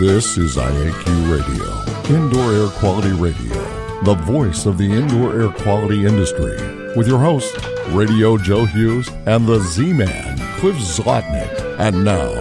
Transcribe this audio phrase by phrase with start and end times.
[0.00, 3.54] This is IAQ Radio, Indoor Air Quality Radio,
[4.02, 6.56] the voice of the indoor air quality industry,
[6.96, 11.78] with your hosts, Radio Joe Hughes and the Z Man, Cliff Zlotnick.
[11.78, 12.34] And now,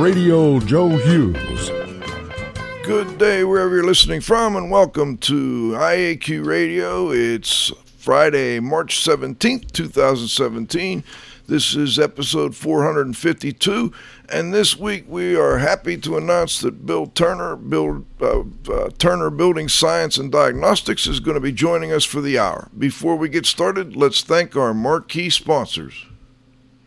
[0.00, 1.68] Radio Joe Hughes.
[2.84, 7.10] Good day wherever you're listening from, and welcome to IAQ Radio.
[7.10, 11.02] It's Friday, March 17th, 2017.
[11.46, 13.92] This is episode 452,
[14.30, 19.28] and this week we are happy to announce that Bill Turner, Bill uh, uh, Turner
[19.28, 22.70] Building Science and Diagnostics, is going to be joining us for the hour.
[22.78, 26.06] Before we get started, let's thank our marquee sponsors.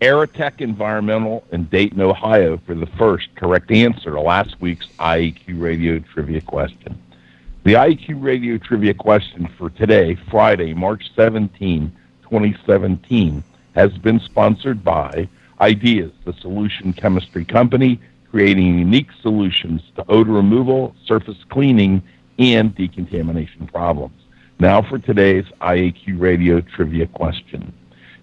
[0.00, 5.98] Aerotech Environmental in Dayton, Ohio, for the first correct answer to last week's IEQ Radio
[5.98, 6.98] trivia question.
[7.64, 13.44] The IEQ Radio trivia question for today, Friday, March 17, 2017,
[13.74, 15.28] has been sponsored by
[15.60, 18.00] Ideas, the solution chemistry company,
[18.30, 22.02] creating unique solutions to odor removal, surface cleaning,
[22.38, 24.18] and decontamination problems.
[24.58, 27.74] Now for today's IAQ Radio trivia question.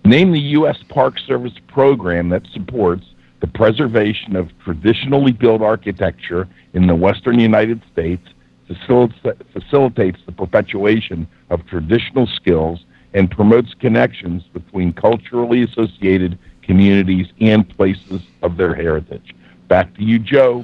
[0.08, 0.78] Name the U.S.
[0.88, 3.04] Park Service program that supports
[3.42, 8.26] the preservation of traditionally built architecture in the western United States,
[8.68, 18.22] facilitates the perpetuation of traditional skills, and promotes connections between culturally associated communities and places
[18.44, 19.36] of their heritage.
[19.68, 20.64] Back to you, Joe.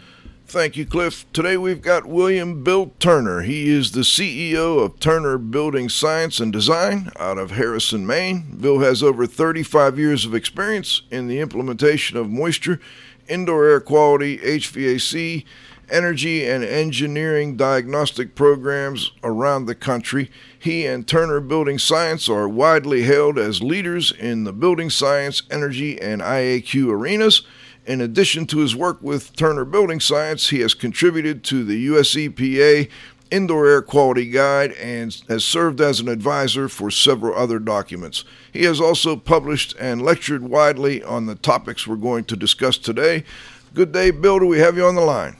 [0.53, 1.25] Thank you, Cliff.
[1.33, 3.41] Today we've got William Bill Turner.
[3.41, 8.57] He is the CEO of Turner Building Science and Design out of Harrison, Maine.
[8.61, 12.79] Bill has over 35 years of experience in the implementation of moisture,
[13.27, 15.43] indoor air quality, HVAC,
[15.89, 20.29] energy, and engineering diagnostic programs around the country.
[20.59, 25.99] He and Turner Building Science are widely hailed as leaders in the building science, energy,
[25.99, 27.41] and IAQ arenas.
[27.85, 32.15] In addition to his work with Turner Building Science, he has contributed to the US
[32.15, 32.89] EPA
[33.29, 38.23] Indoor Air Quality Guide and has served as an advisor for several other documents.
[38.53, 43.25] He has also published and lectured widely on the topics we're going to discuss today.
[43.73, 44.39] Good day, Bill.
[44.39, 45.35] Do we have you on the line?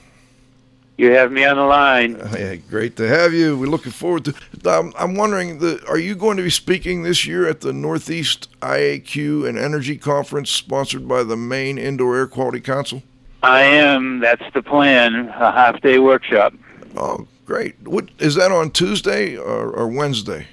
[0.97, 2.21] You have me on the line.
[2.21, 3.57] Uh, yeah, great to have you.
[3.57, 4.35] We're looking forward to.
[4.69, 8.47] Um, I'm wondering, the, are you going to be speaking this year at the Northeast
[8.61, 13.01] IAQ and Energy Conference sponsored by the Maine Indoor Air Quality Council?
[13.41, 14.19] I am.
[14.19, 15.29] That's the plan.
[15.29, 16.53] A half day workshop.
[16.95, 17.75] Oh, great.
[17.87, 20.47] What is that on Tuesday or, or Wednesday?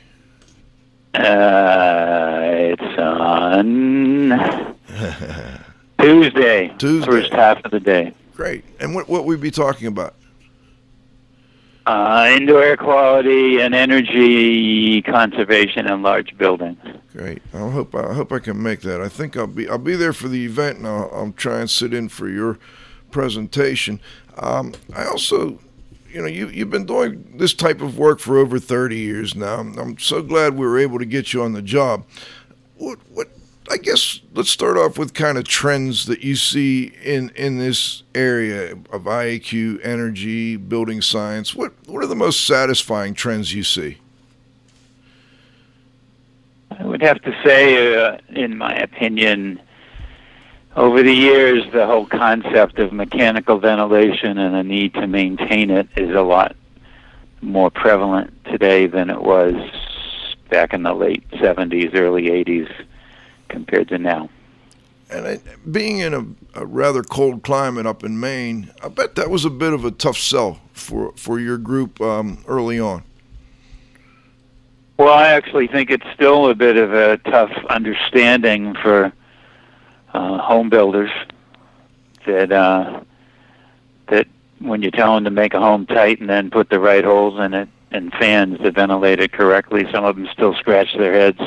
[1.15, 4.77] Uh, it's on
[6.01, 6.75] Tuesday.
[6.79, 7.11] Tuesday.
[7.11, 8.15] First half of the day.
[8.35, 8.65] Great.
[8.81, 10.15] And what what we be talking about?
[11.87, 16.79] Uh, indoor air quality and energy conservation in large buildings.
[17.13, 17.43] Great.
[17.55, 19.01] I hope I hope I can make that.
[19.01, 21.71] I think I'll be I'll be there for the event, and I'll, I'll try and
[21.71, 22.59] sit in for your
[23.11, 23.99] presentation.
[24.37, 25.59] Um, I also,
[26.13, 29.57] you know, you you've been doing this type of work for over thirty years now.
[29.57, 32.05] I'm, I'm so glad we were able to get you on the job.
[32.77, 33.29] What what
[33.71, 38.03] I guess let's start off with kind of trends that you see in in this
[38.17, 41.55] area of IAQ, energy, building science.
[41.55, 43.99] What what are the most satisfying trends you see?
[46.77, 49.61] I would have to say, uh, in my opinion,
[50.75, 55.89] over the years, the whole concept of mechanical ventilation and the need to maintain it
[55.97, 56.57] is a lot
[57.41, 59.55] more prevalent today than it was
[60.49, 62.87] back in the late 70s, early 80s
[63.51, 64.29] compared to now.
[65.11, 69.29] And I, being in a, a, rather cold climate up in Maine, I bet that
[69.29, 73.03] was a bit of a tough sell for for your group um, early on.
[74.99, 79.13] Well, I actually think it's still a bit of a tough understanding for
[80.13, 81.11] uh, home builders
[82.27, 83.01] that uh,
[84.09, 87.05] that when you tell them to make a home tight and then put the right
[87.05, 91.13] holes in it and fans to ventilate it correctly, some of them still scratch their
[91.13, 91.41] heads.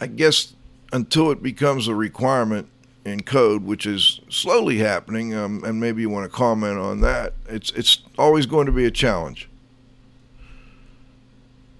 [0.00, 0.54] I guess
[0.92, 2.68] until it becomes a requirement
[3.04, 7.34] in code, which is slowly happening, um, and maybe you want to comment on that.
[7.48, 9.48] It's it's always going to be a challenge.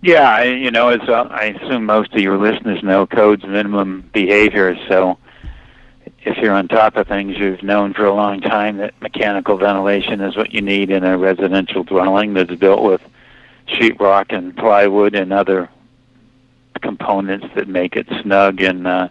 [0.00, 4.76] Yeah, you know, as uh, I assume most of your listeners know, code's minimum behavior.
[4.88, 5.19] So,
[6.23, 10.20] if you're on top of things, you've known for a long time that mechanical ventilation
[10.20, 13.00] is what you need in a residential dwelling that's built with
[13.67, 15.69] sheetrock and plywood and other
[16.78, 19.08] components that make it snug and uh,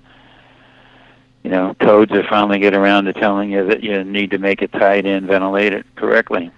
[1.44, 4.62] you know codes are finally get around to telling you that you need to make
[4.62, 6.52] it tight and ventilate it correctly.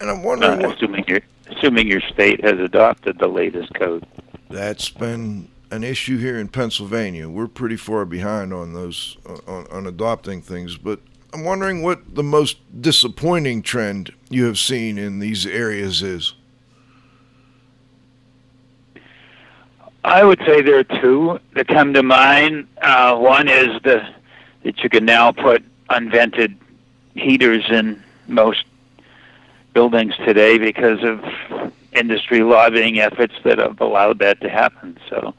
[0.00, 4.06] And I'm wondering, uh, assuming your assuming your state has adopted the latest code.
[4.50, 7.28] That's been an issue here in Pennsylvania.
[7.28, 9.16] We're pretty far behind on those
[9.46, 11.00] on, on adopting things, but
[11.32, 16.34] I'm wondering what the most disappointing trend you have seen in these areas is.
[20.06, 22.68] I would say there are two that come to mind.
[22.80, 24.06] Uh, one is the
[24.62, 26.54] that you can now put unvented
[27.16, 28.64] heaters in most
[29.74, 31.24] buildings today because of
[31.92, 34.96] industry lobbying efforts that have allowed that to happen.
[35.10, 35.34] So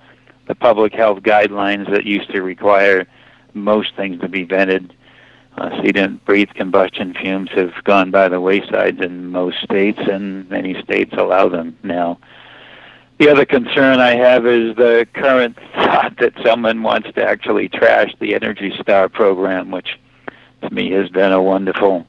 [0.48, 3.08] the public health guidelines that used to require
[3.54, 4.94] most things to be vented,
[5.58, 10.00] uh, so you didn't breathe combustion fumes, have gone by the wayside in most states,
[10.12, 12.20] and many states allow them now.
[13.20, 18.14] The other concern I have is the current thought that someone wants to actually trash
[18.20, 19.98] the Energy Star program, which
[20.62, 22.06] to me has been a wonderful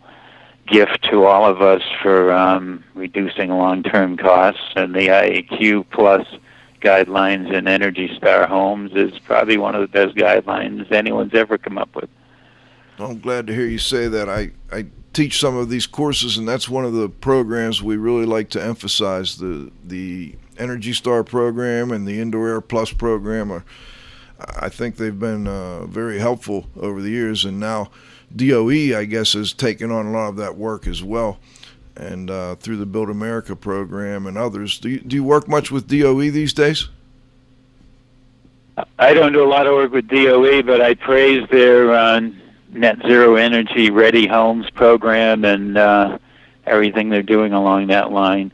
[0.67, 4.61] gift to all of us for um, reducing long-term costs.
[4.77, 6.27] And the IAQ Plus
[6.83, 11.79] guidelines in Energy Star homes is probably one of the best guidelines anyone's ever come
[11.79, 12.11] up with.
[12.99, 14.29] I'm glad to hear you say that.
[14.29, 18.27] I, I teach some of these courses, and that's one of the programs we really
[18.27, 23.65] like to emphasize the the Energy Star program and the Indoor Air Plus program are,
[24.61, 27.91] I think they've been uh, very helpful over the years, and now
[28.35, 31.39] DOE, I guess, has taken on a lot of that work as well,
[31.97, 34.79] and uh, through the Build America program and others.
[34.79, 36.89] Do you, do you work much with DOE these days?
[38.99, 42.21] I don't do a lot of work with DOE, but I praise their uh,
[42.71, 46.19] net zero energy ready homes program and uh,
[46.67, 48.53] everything they're doing along that line.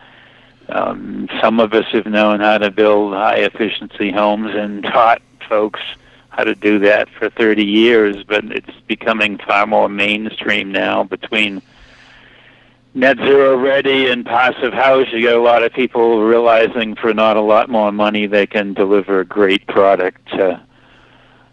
[0.68, 5.80] Um, some of us have known how to build high efficiency homes and taught folks
[6.30, 11.62] how to do that for 30 years, but it's becoming far more mainstream now between
[12.94, 15.06] net zero ready and passive house.
[15.12, 18.74] You get a lot of people realizing for not a lot more money they can
[18.74, 20.60] deliver a great product to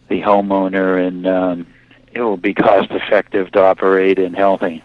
[0.07, 1.67] the homeowner and um,
[2.11, 4.83] it will be cost effective to operate and healthy.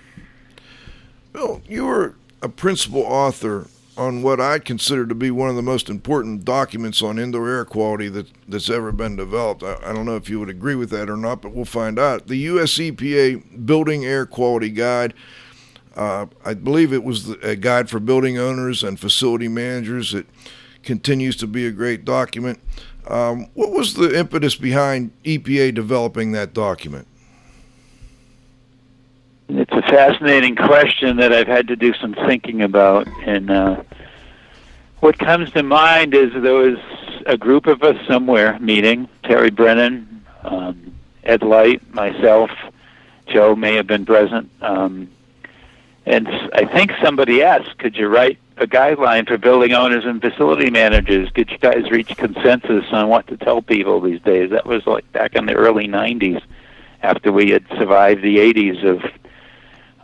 [1.33, 5.63] Bill, you were a principal author on what I consider to be one of the
[5.63, 9.63] most important documents on indoor air quality that, that's ever been developed.
[9.63, 11.99] I, I, don't know if you would agree with that or not, but we'll find
[11.99, 12.27] out.
[12.27, 15.15] The US EPA Building Air Quality Guide.
[15.95, 20.13] Uh, I believe it was a guide for building owners and facility managers.
[20.13, 20.27] It
[20.83, 22.61] continues to be a great document.
[23.09, 27.07] Um, what was the impetus behind EPA developing that document?
[29.49, 33.07] It's a fascinating question that I've had to do some thinking about.
[33.25, 33.83] And uh,
[35.01, 36.79] what comes to mind is there was
[37.27, 42.51] a group of us somewhere meeting Terry Brennan, um, Ed Light, myself,
[43.27, 44.51] Joe may have been present.
[44.63, 45.11] Um,
[46.07, 50.71] and I think somebody asked, could you write a guideline for building owners and facility
[50.71, 51.31] managers?
[51.31, 54.51] Could you guys reach consensus on what to tell people these days?
[54.51, 56.43] That was like back in the early 90s
[57.03, 59.03] after we had survived the 80s of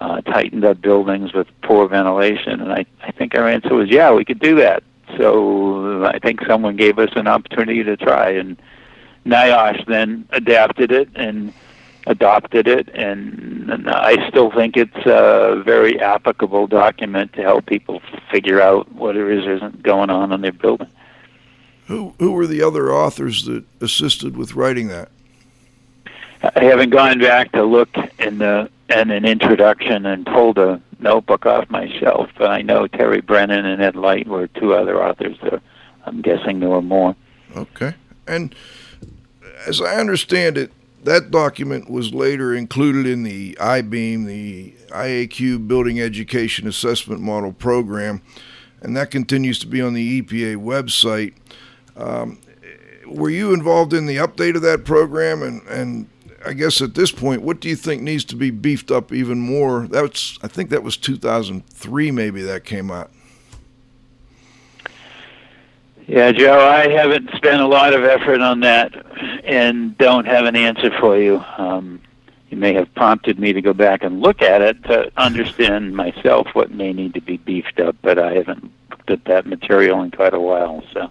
[0.03, 2.61] uh, tightened up buildings with poor ventilation.
[2.61, 4.83] And I, I think our answer was, yeah, we could do that.
[5.17, 8.31] So I think someone gave us an opportunity to try.
[8.31, 8.57] And
[9.25, 11.53] NIOSH then adapted it and
[12.07, 18.03] adopted it, and, and I still think it's a very applicable document to help people
[18.29, 20.89] figure out what it is isn't going on in their building.
[21.87, 25.11] Who who were the other authors that assisted with writing that?
[26.43, 28.69] I haven't gone back to look in the
[29.01, 33.65] in an introduction and pulled a notebook off my shelf, but I know Terry Brennan
[33.65, 35.37] and Ed Light were two other authors.
[35.43, 35.61] There,
[36.07, 37.17] I'm guessing there were more.
[37.57, 37.95] Okay,
[38.27, 38.55] and
[39.67, 40.73] as I understand it,
[41.05, 48.23] that document was later included in the I-BEAM, the IAQ Building Education Assessment Model Program,
[48.81, 51.35] and that continues to be on the EPA website.
[51.97, 52.39] Um,
[53.07, 55.43] were you involved in the update of that program?
[55.43, 56.09] And, and
[56.45, 59.39] I guess at this point, what do you think needs to be beefed up even
[59.41, 59.87] more?
[59.87, 63.11] That's I think that was 2003, maybe that came out.
[66.07, 68.93] Yeah, Joe, I haven't spent a lot of effort on that
[69.45, 71.43] and don't have an answer for you.
[71.57, 72.01] Um,
[72.51, 76.49] you may have prompted me to go back and look at it to understand myself
[76.53, 80.11] what may need to be beefed up, but I haven't looked at that material in
[80.11, 81.09] quite a while, so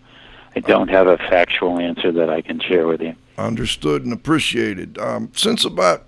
[0.56, 3.16] I don't have a factual answer that I can share with you.
[3.38, 4.98] Understood and appreciated.
[4.98, 6.06] Um, since about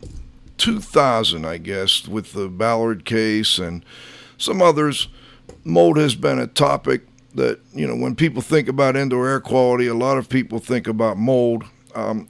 [0.58, 3.84] 2000, I guess, with the Ballard case and
[4.38, 5.08] some others,
[5.64, 7.04] mold has been a topic
[7.36, 10.88] that you know when people think about indoor air quality, a lot of people think
[10.88, 11.66] about mold.
[11.96, 12.28] Um,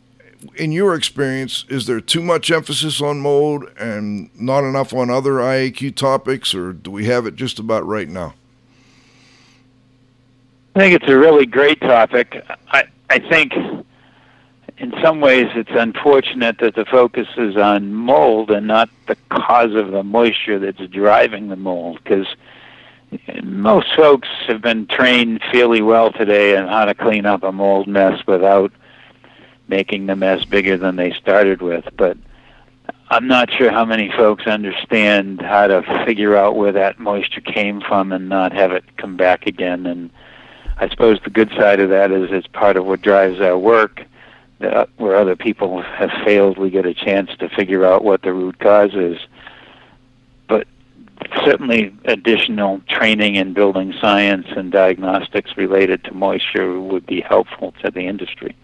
[0.55, 5.33] in your experience, is there too much emphasis on mold and not enough on other
[5.33, 8.33] IAQ topics, or do we have it just about right now?
[10.75, 12.43] I think it's a really great topic.
[12.67, 13.53] I I think
[14.77, 19.74] in some ways it's unfortunate that the focus is on mold and not the cause
[19.75, 22.27] of the moisture that's driving the mold because
[23.44, 27.88] most folks have been trained fairly well today on how to clean up a mold
[27.88, 28.72] mess without
[29.68, 31.86] making the mess bigger than they started with.
[31.96, 32.18] But
[33.10, 37.82] I'm not sure how many folks understand how to figure out where that moisture came
[37.82, 39.86] from and not have it come back again.
[39.86, 40.10] And
[40.77, 44.03] I suppose the good side of that is it's part of what drives our work.
[44.63, 48.34] That where other people have failed, we get a chance to figure out what the
[48.34, 49.20] root cause is
[50.48, 50.67] But
[51.43, 57.91] certainly additional training in building science and diagnostics related to moisture would be helpful to
[57.91, 58.55] the industry.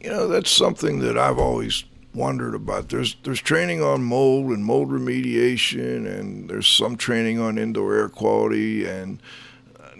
[0.00, 2.88] You know, that's something that I've always wondered about.
[2.88, 8.08] There's there's training on mold and mold remediation, and there's some training on indoor air
[8.08, 9.20] quality, and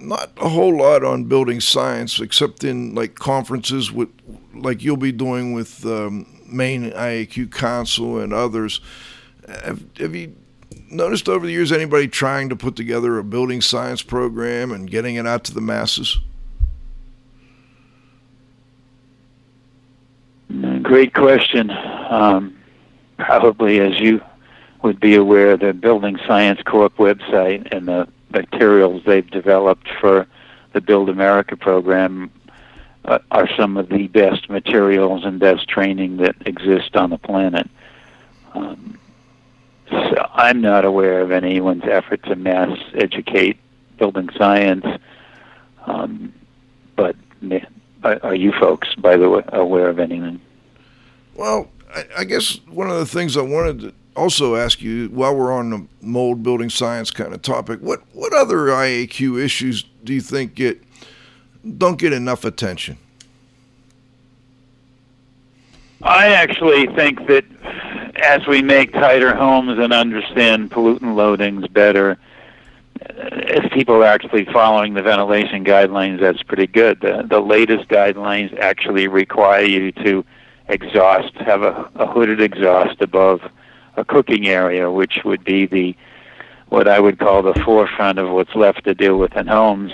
[0.02, 4.09] not a whole lot on building science, except in like conferences with,
[4.54, 8.80] like you'll be doing with um, IAQ Council and others.
[9.49, 10.35] Have, have you
[10.90, 15.16] noticed over the years anybody trying to put together a building science program and getting
[15.16, 16.18] it out to the masses?
[20.82, 21.71] Great question.
[21.71, 22.59] Um,
[23.18, 24.21] probably, as you
[24.82, 30.27] would be aware, the Building Science Corp website and the materials they've developed for
[30.73, 32.31] the Build America program
[33.05, 37.69] uh, are some of the best materials and best training that exist on the planet.
[38.55, 38.99] Um,
[39.91, 43.59] so I'm not aware of anyone's effort to mass educate
[43.99, 44.87] building science.
[45.87, 46.33] Um,
[46.97, 47.17] but
[48.05, 50.41] are you folks, by the way, aware of anything?
[51.35, 55.35] Well, I, I guess one of the things I wanted to also ask you while
[55.35, 60.12] we're on the mold building science kind of topic, what what other IAQ issues do
[60.12, 60.83] you think get
[61.78, 62.99] don't get enough attention?
[66.02, 67.45] I actually think that
[68.16, 72.19] as we make tighter homes and understand pollutant loadings better,
[73.00, 77.00] if people are actually following the ventilation guidelines, that's pretty good.
[77.00, 80.25] The, the latest guidelines actually require you to
[80.69, 83.42] exhaust, have a, a hooded exhaust above
[83.97, 85.97] a cooking area, which would be the
[86.69, 89.93] what I would call the forefront of what's left to deal with in homes.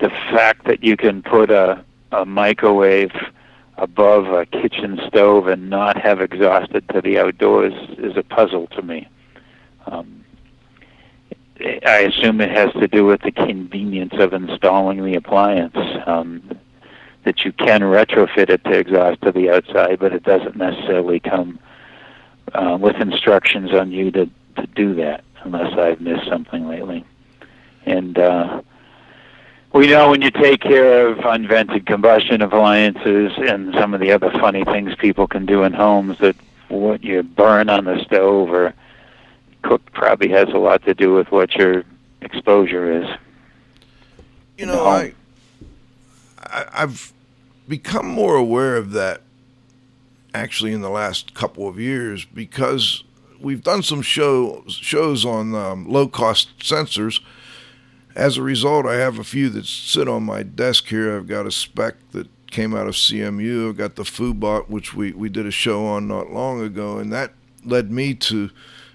[0.00, 3.12] The fact that you can put a, a microwave
[3.78, 8.82] above a kitchen stove and not have exhausted to the outdoors is a puzzle to
[8.82, 9.08] me.
[9.86, 10.24] Um,
[11.86, 15.76] I assume it has to do with the convenience of installing the appliance.
[16.06, 16.58] Um,
[17.24, 21.58] that you can retrofit it to exhaust to the outside, but it doesn't necessarily come
[22.52, 25.24] uh, with instructions on you to, to do that.
[25.44, 27.04] unless I've missed something lately.
[27.86, 28.62] And uh,
[29.72, 34.30] we know when you take care of unvented combustion appliances and some of the other
[34.32, 36.36] funny things people can do in homes that
[36.68, 38.74] what you burn on the stove or
[39.62, 41.84] cook probably has a lot to do with what your
[42.22, 43.08] exposure is.
[44.56, 45.14] You know, I,
[46.42, 47.12] I I've
[47.68, 49.22] become more aware of that
[50.34, 53.04] actually in the last couple of years because
[53.40, 57.20] we've done some show shows on um, low cost sensors.
[58.16, 61.16] As a result, I have a few that sit on my desk here.
[61.16, 63.70] I've got a Speck that came out of CMU.
[63.70, 67.12] I've got the Foobot, which we, we did a show on not long ago, and
[67.12, 67.32] that
[67.64, 68.50] led me to,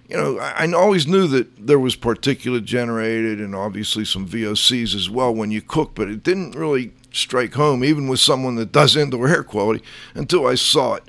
[0.07, 4.95] you know, I, I always knew that there was particulate generated and obviously some VOCs
[4.95, 8.71] as well when you cook, but it didn't really strike home, even with someone that
[8.71, 9.83] does indoor air quality,
[10.15, 11.03] until I saw it.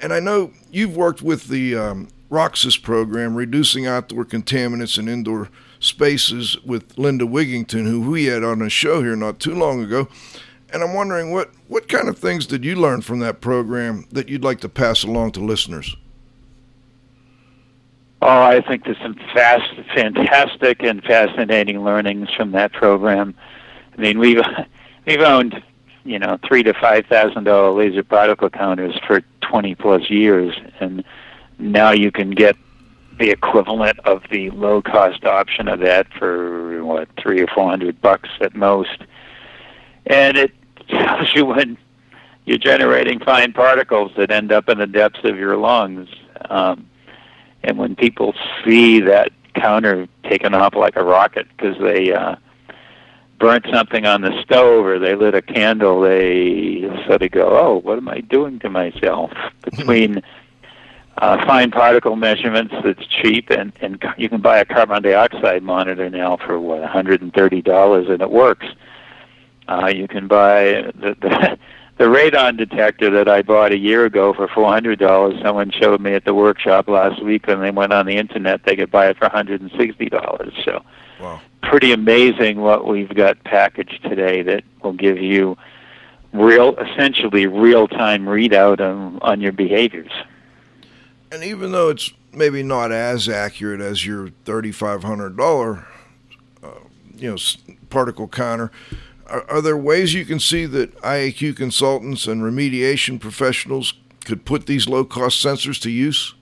[0.00, 5.48] And I know you've worked with the um, ROCIS program, reducing outdoor contaminants in indoor
[5.78, 10.08] spaces with Linda Wigington, who we had on a show here not too long ago.
[10.72, 14.28] And I'm wondering what, what kind of things did you learn from that program that
[14.28, 15.96] you'd like to pass along to listeners?
[18.22, 23.34] Oh, I think there's some fast, fantastic and fascinating learnings from that program.
[23.96, 24.40] I mean, we've
[25.06, 25.62] we've owned,
[26.04, 31.04] you know, three to five thousand dollar laser particle counters for twenty plus years, and
[31.58, 32.56] now you can get
[33.18, 38.00] the equivalent of the low cost option of that for what three or four hundred
[38.00, 38.98] bucks at most,
[40.06, 40.52] and it
[40.88, 41.76] tells you when
[42.44, 46.08] you're generating fine particles that end up in the depths of your lungs.
[46.48, 46.88] Um,
[47.64, 48.34] and when people
[48.64, 52.36] see that counter taken off like a rocket because they uh,
[53.38, 57.80] burnt something on the stove or they lit a candle, they sort of go, "Oh,
[57.80, 59.30] what am I doing to myself?"
[59.62, 60.22] Between
[61.18, 66.10] uh, fine particle measurements, that's cheap, and and you can buy a carbon dioxide monitor
[66.10, 68.66] now for what 130 dollars, and it works.
[69.68, 71.58] Uh, you can buy the, the
[71.98, 75.40] the radon detector that I bought a year ago for four hundred dollars.
[75.42, 78.64] Someone showed me at the workshop last week, and they went on the internet.
[78.64, 80.52] They could buy it for one hundred and sixty dollars.
[80.64, 80.82] So,
[81.20, 81.40] wow.
[81.62, 85.56] pretty amazing what we've got packaged today that will give you
[86.32, 90.12] real, essentially real time readout on on your behaviors.
[91.32, 95.86] And even though it's maybe not as accurate as your thirty five hundred dollar,
[96.62, 96.70] uh,
[97.16, 97.36] you know,
[97.90, 98.70] particle counter
[99.28, 104.66] are, are there ways you can see that IAQ consultants and remediation professionals could put
[104.66, 106.34] these low cost sensors to use?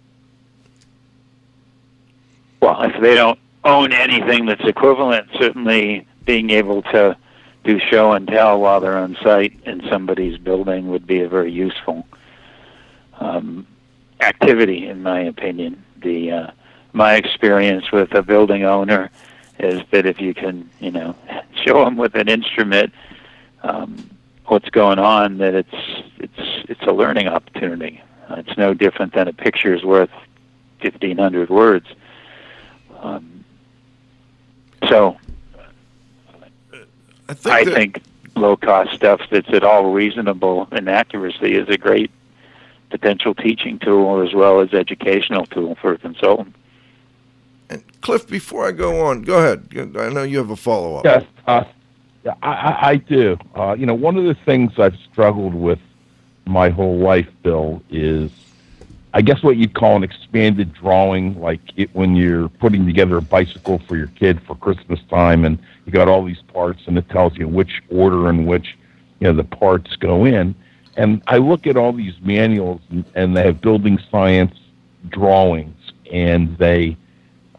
[2.60, 7.16] Well, if they don't own anything that's equivalent, certainly being able to
[7.64, 11.50] do show and tell while they're on site in somebody's building would be a very
[11.50, 12.06] useful
[13.20, 13.66] um,
[14.20, 15.82] activity, in my opinion.
[15.96, 16.50] The uh,
[16.92, 19.10] my experience with a building owner
[19.58, 21.16] is that if you can, you know,
[21.64, 22.92] show them with an instrument
[23.62, 24.10] um,
[24.46, 25.74] what's going on, that it's
[26.18, 28.02] it's it's a learning opportunity.
[28.30, 30.10] It's no different than a picture is worth
[30.80, 31.86] fifteen hundred words.
[33.00, 33.33] Um,
[34.88, 35.16] so,
[37.28, 38.02] I think, I that, think
[38.36, 42.10] low cost stuff that's at all reasonable in accuracy is a great
[42.90, 46.54] potential teaching tool as well as educational tool for a consultant.
[47.70, 49.68] And Cliff, before I go on, go ahead.
[49.98, 51.04] I know you have a follow up.
[51.04, 51.64] Yes, uh,
[52.24, 53.36] yeah, I, I do.
[53.54, 55.78] Uh, you know, one of the things I've struggled with
[56.46, 58.30] my whole life, Bill, is
[59.16, 63.22] I guess what you'd call an expanded drawing, like it, when you're putting together a
[63.22, 67.08] bicycle for your kid for Christmas time, and you got all these parts, and it
[67.10, 68.76] tells you which order in which
[69.20, 70.52] you know the parts go in.
[70.96, 74.56] And I look at all these manuals, and, and they have building science
[75.10, 76.96] drawings, and they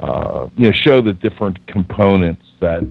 [0.01, 2.85] uh, you know show the different components that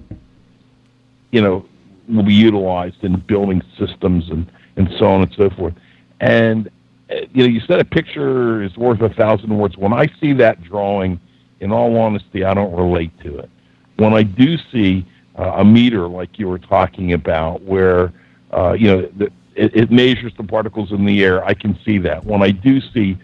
[1.31, 1.63] you know
[2.09, 5.75] will be utilized in building systems and and so on and so forth.
[6.19, 6.71] And
[7.09, 9.77] you know, you said a picture is worth a thousand words.
[9.77, 11.19] When I see that drawing,
[11.59, 13.49] in all honesty, I don't relate to it.
[13.97, 15.05] When I do see
[15.37, 18.13] uh, a meter like you were talking about, where
[18.51, 21.97] uh, you know the, it, it measures the particles in the air, I can see
[21.99, 22.25] that.
[22.25, 23.17] When I do see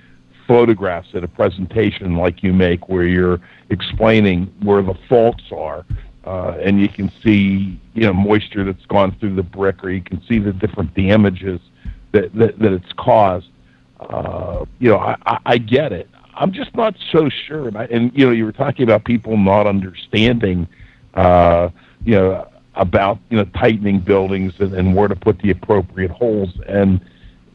[0.47, 3.39] photographs at a presentation like you make, where you're
[3.69, 5.85] explaining where the faults are,
[6.25, 10.01] uh, and you can see you know moisture that's gone through the brick, or you
[10.01, 11.59] can see the different damages
[12.11, 13.47] that that, that it's caused.
[14.01, 16.09] Uh, you know, I, I, I get it.
[16.35, 17.67] I'm just not so sure.
[17.67, 20.67] And, you know, you were talking about people not understanding,
[21.13, 21.69] uh,
[22.03, 26.49] you know, about you know tightening buildings and, and where to put the appropriate holes.
[26.67, 27.01] And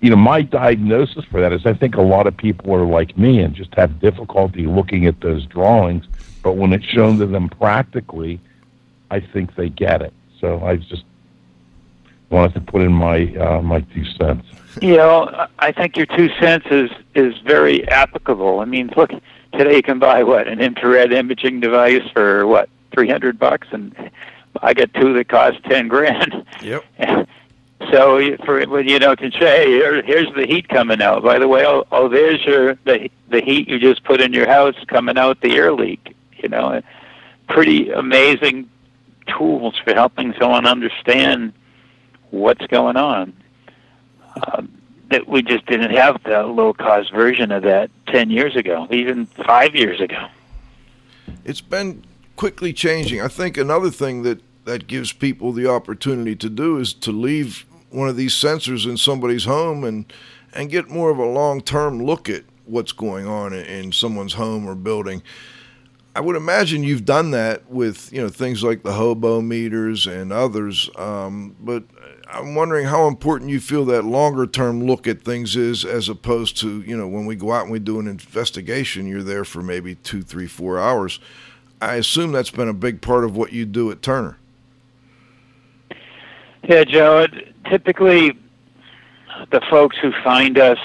[0.01, 3.17] you know, my diagnosis for that is I think a lot of people are like
[3.17, 6.07] me and just have difficulty looking at those drawings.
[6.43, 8.41] But when it's shown to them practically,
[9.11, 10.13] I think they get it.
[10.41, 11.05] So I just
[12.31, 14.47] wanted to put in my uh, my two cents.
[14.83, 18.61] You know, I think your two cents is is very applicable.
[18.61, 19.11] I mean, look,
[19.53, 23.95] today you can buy what an infrared imaging device for what three hundred bucks, and
[24.63, 26.45] I get two that cost ten grand.
[26.63, 26.85] Yep.
[27.93, 31.23] So for when you know can say Here, here's the heat coming out.
[31.23, 34.49] By the way, oh, oh there's your the the heat you just put in your
[34.49, 36.17] house coming out the air leak.
[36.39, 36.81] You know,
[37.49, 38.69] pretty amazing
[39.27, 41.53] tools for helping someone understand
[42.31, 43.33] what's going on.
[44.53, 44.73] Um,
[45.11, 49.27] that we just didn't have the low cost version of that ten years ago, even
[49.27, 50.27] five years ago.
[51.45, 53.21] It's been quickly changing.
[53.21, 57.65] I think another thing that that gives people the opportunity to do is to leave
[57.91, 60.13] one of these sensors in somebody's home and
[60.53, 64.67] and get more of a long term look at what's going on in someone's home
[64.67, 65.23] or building.
[66.17, 70.33] I would imagine you've done that with you know things like the hobo meters and
[70.33, 71.85] others, um, but
[72.27, 76.57] I'm wondering how important you feel that longer term look at things is, as opposed
[76.61, 79.61] to you know when we go out and we do an investigation, you're there for
[79.61, 81.21] maybe two, three, four hours.
[81.83, 84.39] I assume that's been a big part of what you do at Turner.
[86.67, 87.27] Yeah, Joe.
[87.69, 88.39] Typically,
[89.51, 90.79] the folks who find us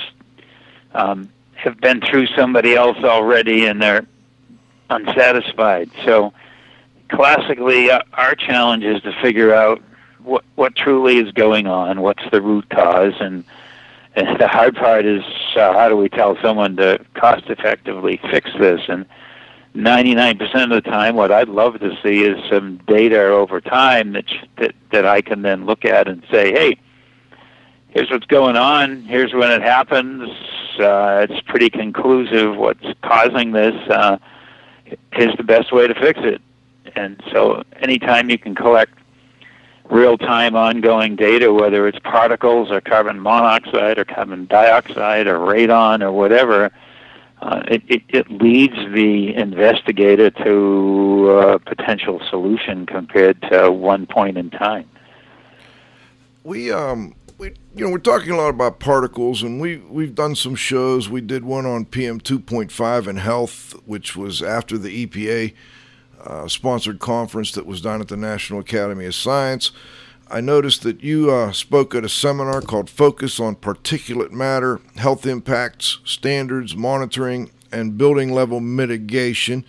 [0.94, 4.06] um, have been through somebody else already, and they're
[4.92, 5.90] unsatisfied.
[6.06, 6.34] So,
[7.10, 9.82] classically, uh, our challenge is to figure out
[10.24, 13.44] what what truly is going on, what's the root cause, and,
[14.16, 15.24] and the hard part is
[15.56, 18.82] uh, how do we tell someone to cost effectively fix this?
[18.88, 19.06] And
[19.76, 24.26] 99% of the time, what I'd love to see is some data over time that,
[24.58, 26.78] that, that I can then look at and say, hey,
[27.90, 30.30] here's what's going on, here's when it happens,
[30.80, 34.18] uh, it's pretty conclusive what's causing this, uh,
[35.14, 36.42] here's the best way to fix it.
[36.96, 38.94] And so anytime you can collect
[39.90, 46.12] real-time ongoing data, whether it's particles or carbon monoxide or carbon dioxide or radon or
[46.12, 46.72] whatever,
[47.42, 54.38] uh, it, it, it, leads the investigator to a potential solution compared to one point
[54.38, 54.88] in time.
[56.44, 60.36] We um we you know we're talking a lot about particles and we we've done
[60.36, 61.10] some shows.
[61.10, 65.54] We did one on PM two point five and health, which was after the EPA
[66.24, 69.72] uh, sponsored conference that was done at the National Academy of Science.
[70.30, 75.26] I noticed that you uh, spoke at a seminar called Focus on Particulate Matter, Health
[75.26, 79.66] Impacts, Standards, Monitoring, and Building Level Mitigation,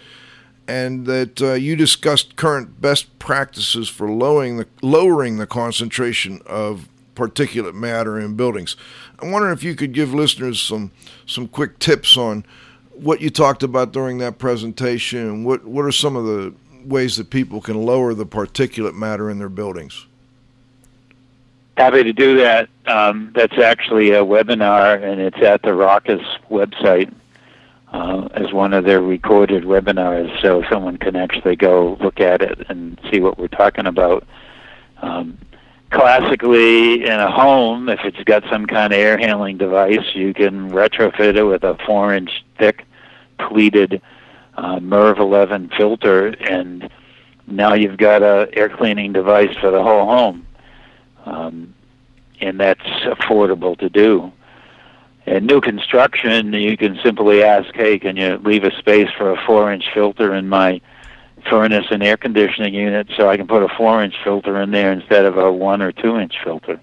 [0.69, 6.89] and that uh, you discussed current best practices for lowering the, lowering the concentration of
[7.15, 8.77] particulate matter in buildings.
[9.21, 10.91] I'm wondering if you could give listeners some,
[11.27, 12.45] some quick tips on
[12.95, 17.31] what you talked about during that presentation what, what are some of the ways that
[17.31, 20.07] people can lower the particulate matter in their buildings.
[21.77, 22.69] Happy to do that.
[22.87, 27.13] Um, that's actually a webinar, and it's at the ROCIS website
[27.93, 32.67] uh, as one of their recorded webinars, so someone can actually go look at it
[32.69, 34.27] and see what we're talking about.
[35.01, 35.39] Um,
[35.93, 40.71] classically, in a home, if it's got some kind of air handling device, you can
[40.71, 42.85] retrofit it with a four-inch thick
[43.39, 44.03] pleated
[44.57, 46.91] uh, MERV 11 filter, and
[47.47, 50.47] now you've got a air cleaning device for the whole home
[51.25, 51.75] um,
[52.41, 54.33] and that's affordable to do.
[55.27, 59.47] In new construction, you can simply ask, "Hey, can you leave a space for a
[59.47, 60.81] four-inch filter in my
[61.49, 65.25] furnace and air conditioning unit, so I can put a four-inch filter in there instead
[65.25, 66.81] of a one or two-inch filter?"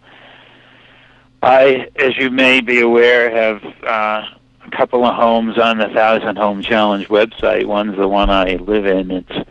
[1.41, 4.25] I, as you may be aware, have uh,
[4.65, 7.65] a couple of homes on the Thousand Home Challenge website.
[7.65, 9.11] One's the one I live in.
[9.11, 9.49] It's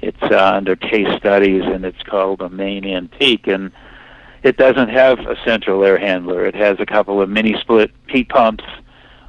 [0.00, 3.72] it's uh, under case studies, and it's called a Maine Antique, and
[4.42, 6.46] it doesn't have a central air handler.
[6.46, 8.64] It has a couple of mini split heat pumps,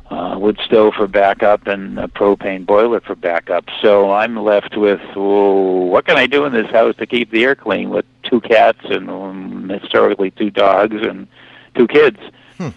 [0.09, 3.65] uh, wood stove for backup, and a propane boiler for backup.
[3.81, 7.43] So I'm left with well, what can I do in this house to keep the
[7.43, 11.27] air clean with two cats and um, historically two dogs and
[11.75, 12.17] two kids.
[12.57, 12.69] Hmm.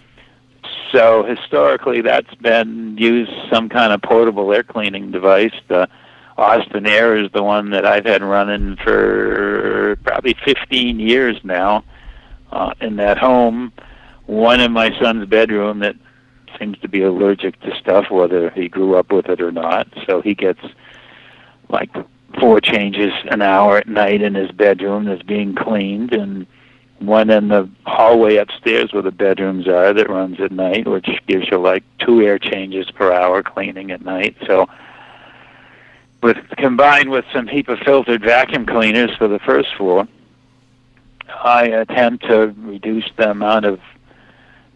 [0.91, 5.53] So historically, that's been used some kind of portable air cleaning device.
[5.67, 5.89] The
[6.37, 11.83] Austin Air is the one that I've had running for probably 15 years now
[12.51, 13.71] uh, in that home.
[14.25, 15.95] One in my son's bedroom that
[16.59, 19.87] seems to be allergic to stuff, whether he grew up with it or not.
[20.07, 20.61] So he gets
[21.69, 21.89] like
[22.39, 26.45] four changes an hour at night in his bedroom that's being cleaned, and
[26.99, 31.47] one in the hallway upstairs where the bedrooms are that runs at night, which gives
[31.51, 34.35] you like two air changes per hour cleaning at night.
[34.47, 34.67] So,
[36.21, 40.07] with combined with some HEPA filtered vacuum cleaners for the first floor,
[41.43, 43.79] I attempt to reduce the amount of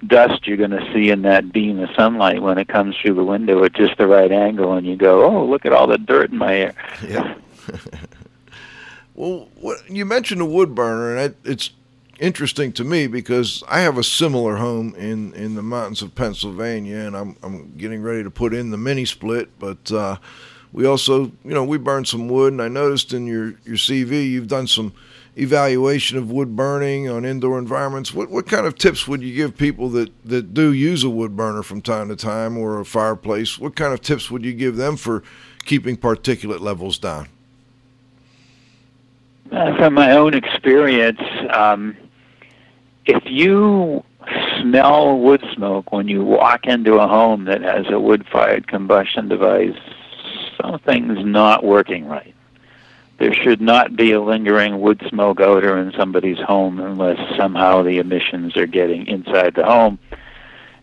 [0.06, 3.24] dust you're going to see in that beam of sunlight when it comes through the
[3.24, 6.32] window at just the right angle, and you go, "Oh, look at all the dirt
[6.32, 6.76] in my hair."
[7.08, 7.36] Yeah.
[9.16, 11.72] well, what, you mentioned a wood burner, and it, it's
[12.20, 17.00] interesting to me because I have a similar home in, in the mountains of Pennsylvania,
[17.00, 19.92] and I'm I'm getting ready to put in the mini split, but.
[19.92, 20.18] Uh,
[20.74, 24.30] we also, you know, we burn some wood, and I noticed in your, your CV
[24.30, 24.94] you've done some
[25.38, 28.14] evaluation of wood burning on indoor environments.
[28.14, 31.36] What what kind of tips would you give people that, that do use a wood
[31.36, 33.60] burner from time to time or a fireplace?
[33.60, 35.24] What kind of tips would you give them for
[35.66, 37.30] keeping particulate levels down?
[39.52, 41.22] Uh, from my own experience,
[41.52, 41.96] um,
[43.06, 44.04] if you
[44.60, 49.78] smell wood smoke when you walk into a home that has a wood-fired combustion device,
[50.62, 52.36] something's not working right
[53.20, 57.98] there should not be a lingering wood smoke odor in somebody's home unless somehow the
[57.98, 59.98] emissions are getting inside the home.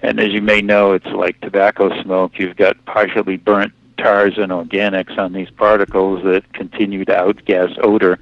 [0.03, 2.33] And as you may know, it's like tobacco smoke.
[2.39, 8.19] You've got partially burnt tars and organics on these particles that continue to outgas odor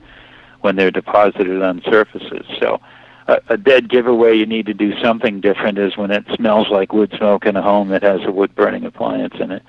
[0.61, 2.47] when they're deposited on surfaces.
[2.61, 2.81] So,
[3.27, 6.93] a, a dead giveaway you need to do something different is when it smells like
[6.93, 9.63] wood smoke in a home that has a wood burning appliance in it.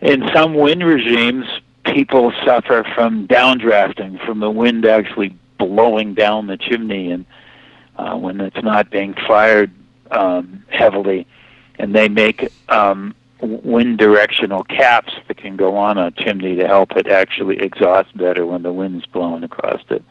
[0.00, 1.46] In some wind regimes,
[1.92, 7.26] people suffer from downdrafting, from the wind actually blowing down the chimney, and
[7.96, 9.70] uh, when it's not being fired
[10.10, 11.26] um, heavily,
[11.78, 16.96] and they make um, wind directional caps that can go on a chimney to help
[16.96, 20.02] it actually exhaust better when the wind's blowing across it.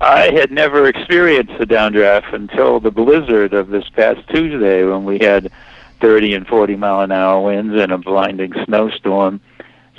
[0.00, 5.18] I had never experienced a downdraft until the blizzard of this past Tuesday when we
[5.18, 5.52] had
[6.00, 9.40] 30 and 40 mile an hour winds and a blinding snowstorm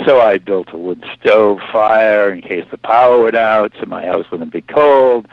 [0.05, 4.05] so I built a wood stove fire in case the power went out, so my
[4.05, 5.27] house wouldn't be cold.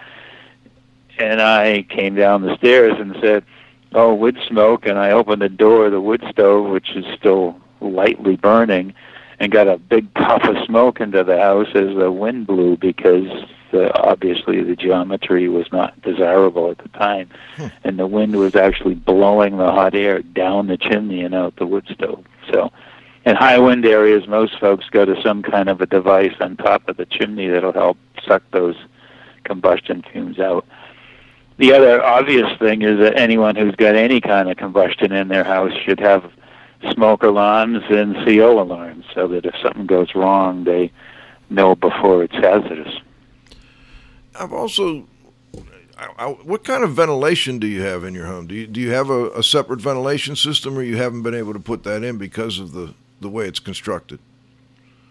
[1.18, 3.44] And I came down the stairs and said,
[3.92, 7.56] "Oh, wood smoke!" And I opened the door of the wood stove, which is still
[7.80, 8.94] lightly burning,
[9.40, 13.26] and got a big puff of smoke into the house as the wind blew because
[13.70, 17.66] the, obviously the geometry was not desirable at the time, hmm.
[17.84, 21.66] and the wind was actually blowing the hot air down the chimney and out the
[21.66, 22.24] wood stove.
[22.52, 22.72] So
[23.28, 26.88] in high wind areas, most folks go to some kind of a device on top
[26.88, 28.74] of the chimney that'll help suck those
[29.44, 30.64] combustion fumes out.
[31.58, 35.44] The other obvious thing is that anyone who's got any kind of combustion in their
[35.44, 36.30] house should have
[36.92, 40.90] smoke alarms and CO alarms so that if something goes wrong, they
[41.50, 42.94] know before it's hazardous.
[44.36, 45.06] I've also
[46.44, 48.46] what kind of ventilation do you have in your home?
[48.46, 51.52] Do you do you have a, a, separate ventilation system, or you haven't been able
[51.54, 54.20] to put that in because of the the way it's constructed?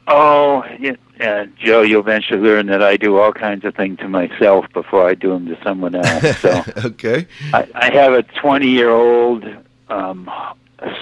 [0.08, 4.66] Oh, yeah, Joe, you'll eventually learn that I do all kinds of things to myself
[4.74, 6.38] before I do them to someone else.
[6.40, 7.28] So, okay.
[7.54, 9.44] I, I have a 20-year-old
[9.90, 10.32] um,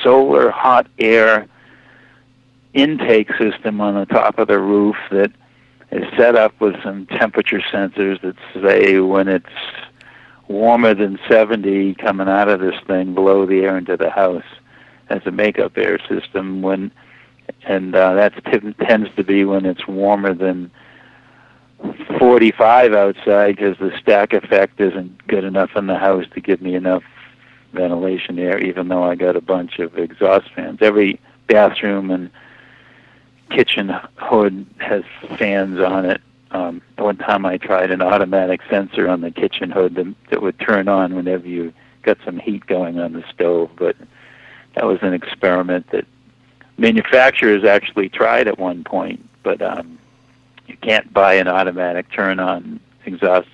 [0.02, 1.48] solar hot air
[2.74, 5.32] intake system on the top of the roof that
[5.92, 9.46] is set up with some temperature sensors that say when it's
[10.48, 14.44] warmer than 70 coming out of this thing, blow the air into the house
[15.10, 16.92] as a makeup air system when
[17.64, 20.72] and uh, that t- tends to be when it's warmer than
[22.18, 26.76] 45 outside because the stack effect isn't good enough in the house to give me
[26.76, 27.04] enough
[27.74, 30.80] ventilation air even though I got a bunch of exhaust fans.
[30.82, 32.32] Every bathroom and
[33.50, 35.04] kitchen hood has
[35.38, 36.22] fans on it.
[36.52, 40.60] Um, one time I tried an automatic sensor on the kitchen hood that, that would
[40.60, 43.96] turn on whenever you got some heat going on the stove but
[44.76, 46.06] that was an experiment that
[46.78, 49.98] manufacturers actually tried at one point, but um,
[50.68, 53.48] you can't buy an automatic turn on exhaust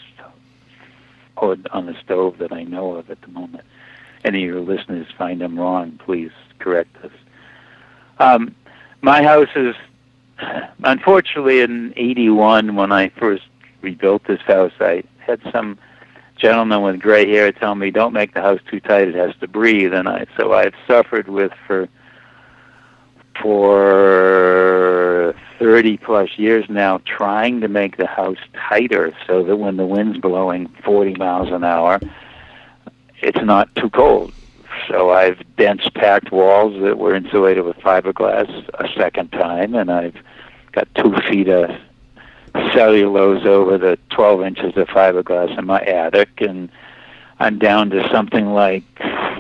[1.38, 3.66] hood on the stove that I know of at the moment.
[4.24, 7.12] Any of your listeners find them wrong, please correct us.
[8.20, 8.56] Um,
[9.02, 9.76] my house is,
[10.84, 13.44] unfortunately, in '81 when I first
[13.82, 15.80] rebuilt this house, I had some
[16.42, 19.48] gentleman with gray hair tell me, "Don't make the house too tight; it has to
[19.48, 21.88] breathe." And I so I've suffered with for
[23.42, 28.38] for 30 plus years now trying to make the house
[28.70, 32.00] tighter so that when the wind's blowing 40 miles an hour
[33.22, 34.34] it's not too cold
[34.90, 38.50] so I've dense packed walls that were insulated with fiberglass
[38.80, 40.18] a second time and I've
[40.72, 41.70] got two feet of
[42.74, 46.70] cellulose over the 12 inches of fiberglass in my attic, and
[47.40, 48.84] I'm down to something like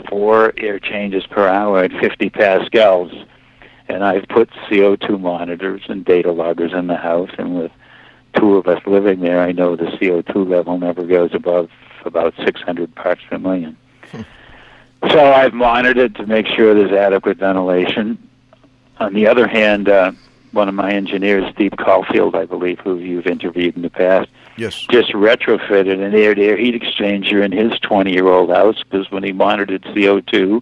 [0.10, 3.12] four air changes per hour at 50 pascals.
[3.88, 7.71] And I've put CO2 monitors and data loggers in the house, and with
[8.36, 11.69] two of us living there, I know the CO2 level never goes above
[12.06, 13.78] about 600 parts per million.
[14.13, 18.30] so I've monitored to make sure there's adequate ventilation.
[19.00, 20.13] On the other hand, uh,
[20.52, 24.86] one of my engineers, Steve Caulfield, I believe, who you've interviewed in the past, Yes.
[24.92, 30.62] just retrofitted an air-to-air heat exchanger in his 20-year-old house because when he monitored CO2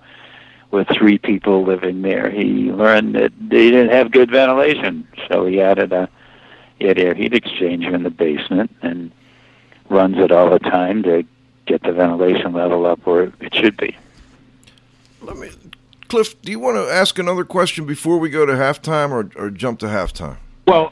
[0.72, 5.08] with three people living there, he learned that they didn't have good ventilation.
[5.28, 6.08] So he added a
[6.80, 9.12] air-to-air heat exchanger in the basement and
[9.90, 11.24] runs it all the time to
[11.66, 13.98] get the ventilation level up where it should be.
[15.22, 15.50] Let me,
[16.10, 16.40] Cliff.
[16.42, 19.80] Do you want to ask another question before we go to halftime, or, or jump
[19.80, 20.38] to halftime?
[20.68, 20.92] Well,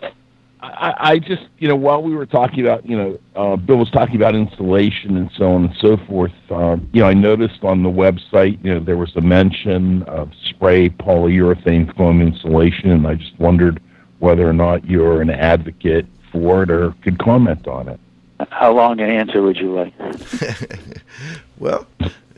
[0.61, 3.91] I, I just, you know, while we were talking about, you know, uh, Bill was
[3.91, 7.83] talking about installation and so on and so forth, um, you know, I noticed on
[7.83, 13.15] the website, you know, there was a mention of spray polyurethane foam insulation, and I
[13.15, 13.81] just wondered
[14.19, 17.99] whether or not you're an advocate for it or could comment on it.
[18.49, 19.93] How long an answer would you like?
[21.59, 21.87] Well,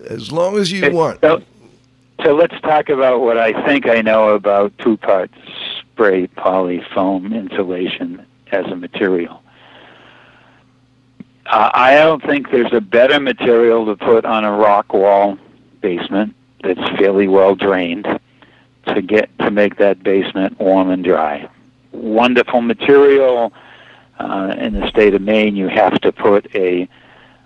[0.08, 1.20] as long as you want.
[1.20, 1.44] So,
[2.24, 5.32] so let's talk about what I think I know about two-part
[5.80, 9.42] spray poly foam insulation as a material.
[11.46, 15.38] Uh, I don't think there's a better material to put on a rock wall
[15.82, 18.08] basement that's fairly well drained
[18.88, 21.50] to get to make that basement warm and dry.
[21.92, 23.54] Wonderful material.
[24.20, 26.90] Uh, in the state of Maine, you have to put a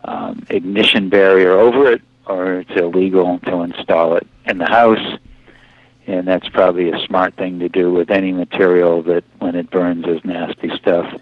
[0.05, 5.19] um, ignition barrier over it, or it's illegal to install it in the house.
[6.05, 10.05] And that's probably a smart thing to do with any material that, when it burns,
[10.05, 11.13] is nasty stuff.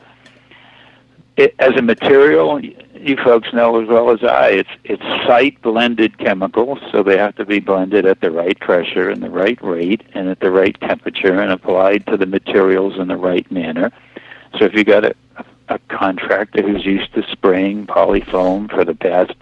[1.37, 6.17] It, as a material, you folks know as well as I, it's it's site blended
[6.17, 10.01] chemicals, so they have to be blended at the right pressure and the right rate
[10.13, 13.91] and at the right temperature and applied to the materials in the right manner.
[14.57, 15.15] So if you got a,
[15.69, 19.33] a contractor who's used to spraying polyfoam for the past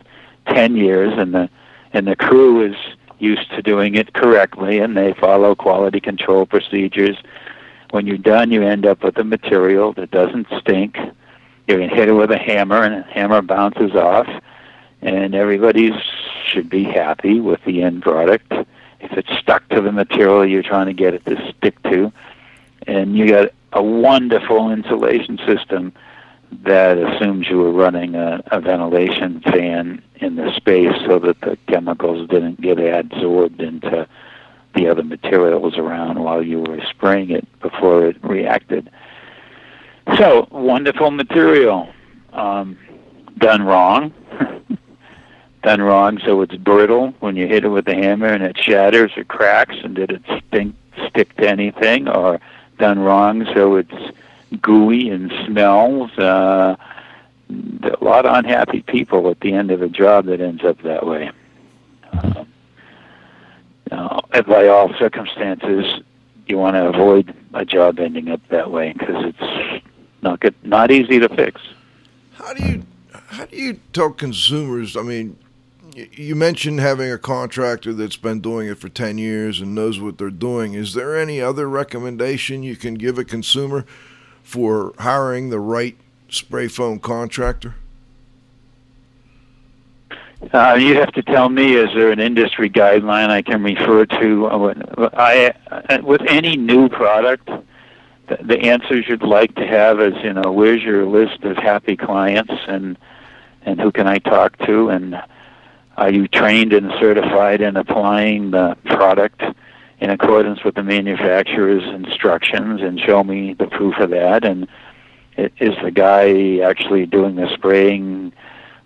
[0.54, 1.50] ten years and the
[1.94, 2.76] and the crew is
[3.20, 7.18] used to doing it correctly and they follow quality control procedures.
[7.92, 10.98] When you're done, you end up with a material that doesn't stink.
[11.68, 14.28] You can hit it with a hammer and the hammer bounces off,
[15.02, 15.92] and everybody
[16.46, 18.52] should be happy with the end product.
[19.00, 22.12] If it's stuck to the material you're trying to get it to stick to,
[22.86, 25.94] and you got a wonderful insulation system
[26.52, 31.58] that assumes you were running a, a ventilation fan in the space so that the
[31.68, 34.08] chemicals didn't get adsorbed into
[34.76, 38.90] the other materials around while you were spraying it before it reacted.
[40.18, 41.90] So, wonderful material.
[42.34, 42.78] Um,
[43.38, 44.14] done wrong.
[45.64, 49.12] done wrong, so it's brittle when you hit it with a hammer and it shatters
[49.18, 50.76] or cracks, and did it stink,
[51.10, 52.08] stick to anything?
[52.08, 52.40] Or
[52.78, 53.94] done wrong, so it's
[54.62, 56.12] gooey and smells.
[56.18, 56.76] Uh,
[57.50, 61.06] a lot of unhappy people at the end of a job that ends up that
[61.06, 61.32] way.
[62.12, 62.48] Um,
[63.92, 66.02] now, by all circumstances,
[66.48, 69.84] you want to avoid a job ending up that way because it's
[70.22, 71.62] not good, not easy to fix.
[72.34, 74.96] How do you how do you tell consumers?
[74.96, 75.38] I mean,
[75.94, 80.18] you mentioned having a contractor that's been doing it for ten years and knows what
[80.18, 80.74] they're doing.
[80.74, 83.86] Is there any other recommendation you can give a consumer
[84.50, 85.96] for hiring the right
[86.28, 87.76] spray foam contractor?
[90.52, 94.74] Uh, you have to tell me, is there an industry guideline I can refer to?
[95.14, 95.54] I,
[96.02, 97.48] with any new product,
[98.28, 101.96] the, the answers you'd like to have is, you know, where's your list of happy
[101.96, 102.98] clients and
[103.64, 105.22] and who can I talk to and
[105.98, 109.44] are you trained and certified in applying the product
[110.00, 114.46] in accordance with the manufacturer's instructions and show me the proof of that.
[114.46, 114.68] And
[115.38, 118.34] is the guy actually doing the spraying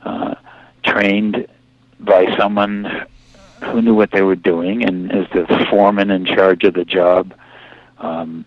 [0.03, 0.35] uh,
[0.83, 1.47] trained
[1.99, 3.05] by someone
[3.63, 7.33] who knew what they were doing and is the foreman in charge of the job
[7.99, 8.45] um,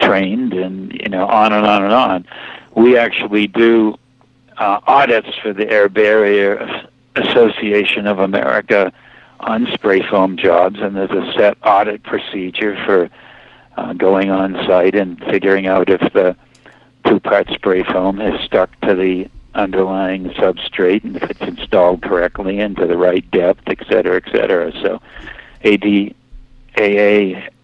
[0.00, 2.26] trained and you know on and on and on.
[2.74, 3.96] We actually do
[4.58, 8.90] uh, audits for the air barrier association of america
[9.42, 13.10] on spray foam jobs and there's a set audit procedure for
[13.76, 16.36] uh, going on site and figuring out if the
[17.06, 22.60] two part spray foam is stuck to the underlying substrate and if it's installed correctly
[22.60, 24.72] and to the right depth, et cetera, et cetera.
[24.80, 25.00] So
[25.64, 26.14] ABAA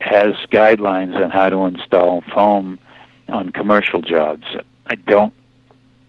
[0.00, 2.78] has guidelines on how to install foam
[3.28, 4.44] on commercial jobs.
[4.86, 5.32] I don't.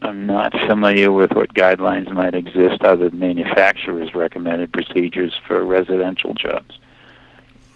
[0.02, 6.34] I'm not familiar with what guidelines might exist other than manufacturers' recommended procedures for residential
[6.34, 6.80] jobs.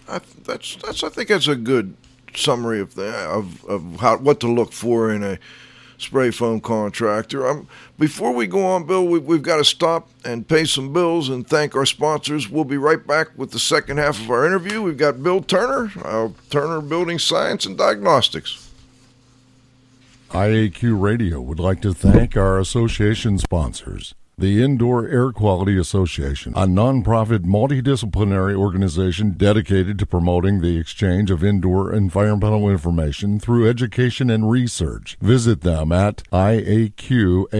[0.08, 1.02] I, that's that's.
[1.02, 1.96] I think that's a good
[2.34, 5.38] summary of the of of how what to look for in a
[5.98, 7.46] spray foam contractor.
[7.46, 7.68] Um,
[7.98, 11.46] before we go on, Bill, we, we've got to stop and pay some bills and
[11.46, 12.48] thank our sponsors.
[12.48, 14.82] We'll be right back with the second half of our interview.
[14.82, 18.63] We've got Bill Turner, uh, Turner Building Science and Diagnostics.
[20.34, 24.16] IAQ Radio would like to thank our association sponsors.
[24.36, 31.44] The Indoor Air Quality Association, a nonprofit multidisciplinary organization dedicated to promoting the exchange of
[31.44, 35.16] indoor environmental information through education and research.
[35.20, 37.54] Visit them at iaqa.org.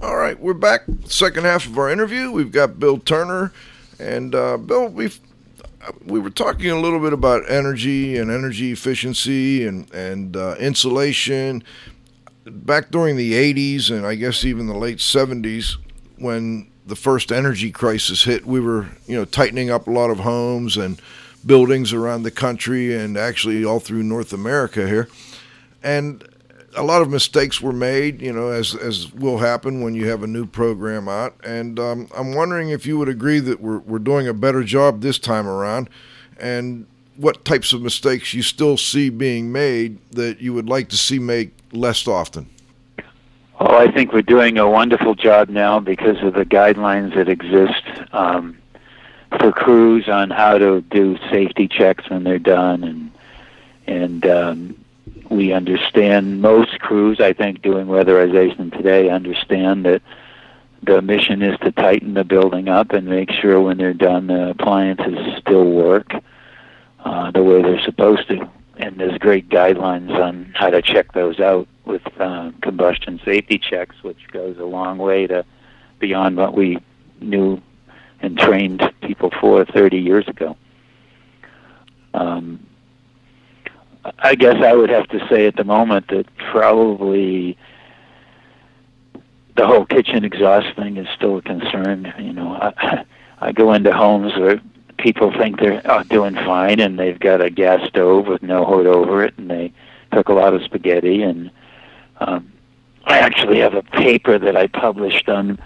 [0.00, 0.84] All right, we're back.
[1.04, 2.32] Second half of our interview.
[2.32, 3.52] We've got Bill Turner
[4.02, 5.10] and uh, Bill, we
[6.04, 11.62] we were talking a little bit about energy and energy efficiency and and uh, insulation
[12.44, 15.76] back during the 80s and I guess even the late 70s
[16.16, 18.46] when the first energy crisis hit.
[18.46, 21.00] We were you know tightening up a lot of homes and
[21.44, 25.08] buildings around the country and actually all through North America here.
[25.82, 26.24] And
[26.74, 30.22] a lot of mistakes were made, you know, as as will happen when you have
[30.22, 31.34] a new program out.
[31.44, 35.00] And um, I'm wondering if you would agree that we're we're doing a better job
[35.00, 35.90] this time around,
[36.38, 40.96] and what types of mistakes you still see being made that you would like to
[40.96, 42.48] see make less often.
[43.60, 47.84] Oh, I think we're doing a wonderful job now because of the guidelines that exist
[48.12, 48.58] um,
[49.38, 53.10] for crews on how to do safety checks when they're done, and
[53.86, 54.81] and um,
[55.32, 60.02] we understand most crews, I think, doing weatherization today understand that
[60.82, 64.50] the mission is to tighten the building up and make sure when they're done the
[64.50, 66.12] appliances still work
[67.04, 68.48] uh, the way they're supposed to.
[68.76, 73.96] And there's great guidelines on how to check those out with uh, combustion safety checks,
[74.02, 75.44] which goes a long way to
[75.98, 76.78] beyond what we
[77.20, 77.60] knew
[78.20, 80.56] and trained people for 30 years ago.
[82.14, 82.66] Um,
[84.18, 87.56] I guess I would have to say at the moment that probably
[89.56, 92.12] the whole kitchen exhaust thing is still a concern.
[92.18, 93.04] You know, I,
[93.40, 94.60] I go into homes where
[94.98, 98.86] people think they're uh, doing fine and they've got a gas stove with no hood
[98.86, 99.72] over it and they
[100.12, 101.50] cook a lot of spaghetti and
[102.20, 102.52] um,
[103.04, 105.58] I actually have a paper that I published on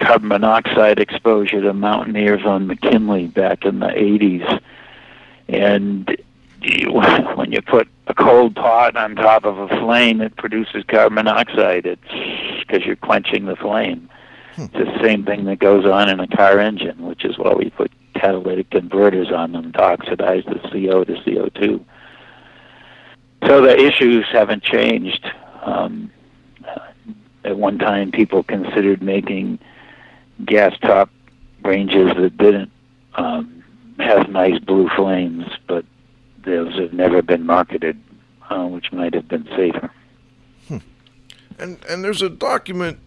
[0.00, 4.62] carbon monoxide exposure to mountaineers on McKinley back in the 80s
[5.48, 6.16] and
[6.60, 6.92] you,
[7.34, 11.86] when you put a cold pot on top of a flame, it produces carbon monoxide.
[11.86, 14.08] It's because you're quenching the flame.
[14.54, 14.62] Hmm.
[14.62, 17.70] It's the same thing that goes on in a car engine, which is why we
[17.70, 21.84] put catalytic converters on them to oxidize the CO to CO2.
[23.46, 25.24] So the issues haven't changed.
[25.62, 26.10] Um,
[27.44, 29.58] at one time, people considered making
[30.44, 31.10] gas top
[31.62, 32.70] ranges that didn't
[33.14, 33.64] um,
[33.98, 35.84] have nice blue flames, but
[36.48, 38.00] those have never been marketed,
[38.50, 39.90] uh, which might have been safer.
[40.68, 40.78] Hmm.
[41.58, 42.98] And and there's a document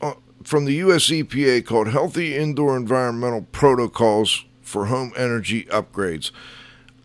[0.00, 1.08] uh, from the U.S.
[1.08, 6.30] EPA called Healthy Indoor Environmental Protocols for Home Energy Upgrades.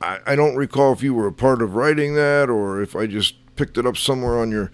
[0.02, 3.06] I, I don't recall if you were a part of writing that or if I
[3.06, 4.72] just picked it up somewhere on your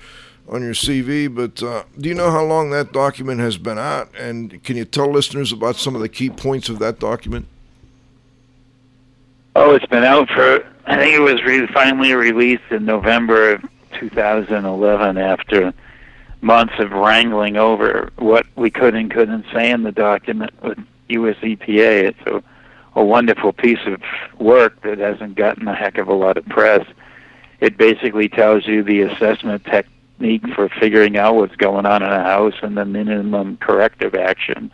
[0.48, 1.34] on your CV.
[1.34, 4.10] But uh, do you know how long that document has been out?
[4.18, 7.48] And can you tell listeners about some of the key points of that document?
[9.56, 10.66] Oh, it's been out for.
[10.86, 13.62] I think it was re- finally released in November of
[14.00, 15.74] 2011 after
[16.42, 20.78] months of wrangling over what we could and couldn't say in the document with
[21.08, 21.38] U.S.
[21.38, 22.04] EPA.
[22.04, 22.44] It's a,
[23.00, 24.02] a wonderful piece of
[24.40, 26.86] work that hasn't gotten a heck of a lot of press.
[27.62, 32.24] it basically tells you the assessment technique for figuring out what's going on in a
[32.24, 34.70] house and the minimum corrective action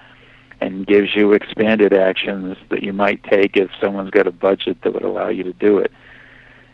[0.62, 4.94] and gives you expanded actions that you might take if someone's got a budget that
[4.94, 5.92] would allow you to do it.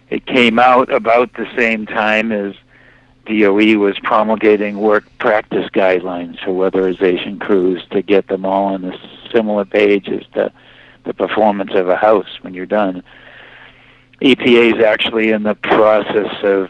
[0.09, 2.53] It came out about the same time as
[3.25, 8.97] DOE was promulgating work practice guidelines for weatherization crews to get them all on a
[9.33, 10.51] similar page as to
[11.05, 13.03] the performance of a house when you're done.
[14.21, 16.69] EPA is actually in the process of,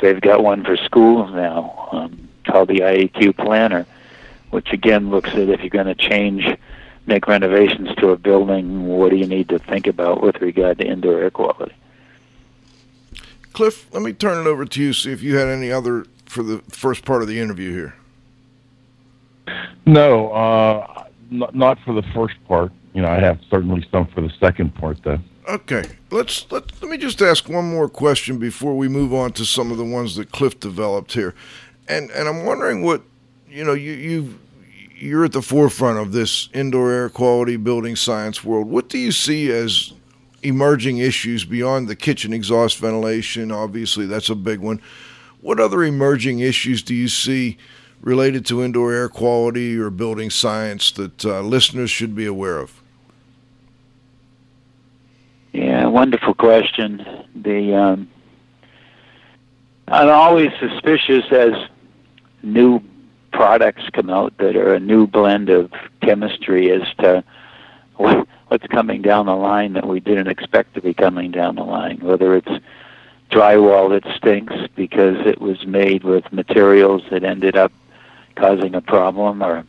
[0.00, 3.86] they've got one for schools now um, called the IAQ Planner
[4.50, 6.44] which again looks at if you're going to change,
[7.06, 10.86] make renovations to a building, what do you need to think about with regard to
[10.86, 11.74] indoor air quality?
[13.52, 14.92] Cliff, let me turn it over to you.
[14.92, 17.94] See if you had any other for the first part of the interview here.
[19.86, 22.70] No, uh, not, not for the first part.
[22.94, 25.18] You know, I have certainly some for the second part, though.
[25.48, 29.46] Okay, let's let let me just ask one more question before we move on to
[29.46, 31.34] some of the ones that Cliff developed here,
[31.88, 33.02] and and I'm wondering what
[33.58, 34.38] you know, you you
[34.94, 38.68] you're at the forefront of this indoor air quality building science world.
[38.68, 39.92] What do you see as
[40.44, 43.50] emerging issues beyond the kitchen exhaust ventilation?
[43.50, 44.80] Obviously, that's a big one.
[45.40, 47.58] What other emerging issues do you see
[48.00, 52.80] related to indoor air quality or building science that uh, listeners should be aware of?
[55.52, 57.04] Yeah, wonderful question.
[57.34, 58.08] The um,
[59.88, 61.54] I'm always suspicious as
[62.44, 62.80] new
[63.32, 65.72] products come out that are a new blend of
[66.02, 67.22] chemistry as to
[67.96, 71.64] what, what's coming down the line that we didn't expect to be coming down the
[71.64, 72.64] line, whether it's
[73.30, 77.72] drywall that stinks because it was made with materials that ended up
[78.36, 79.64] causing a problem, or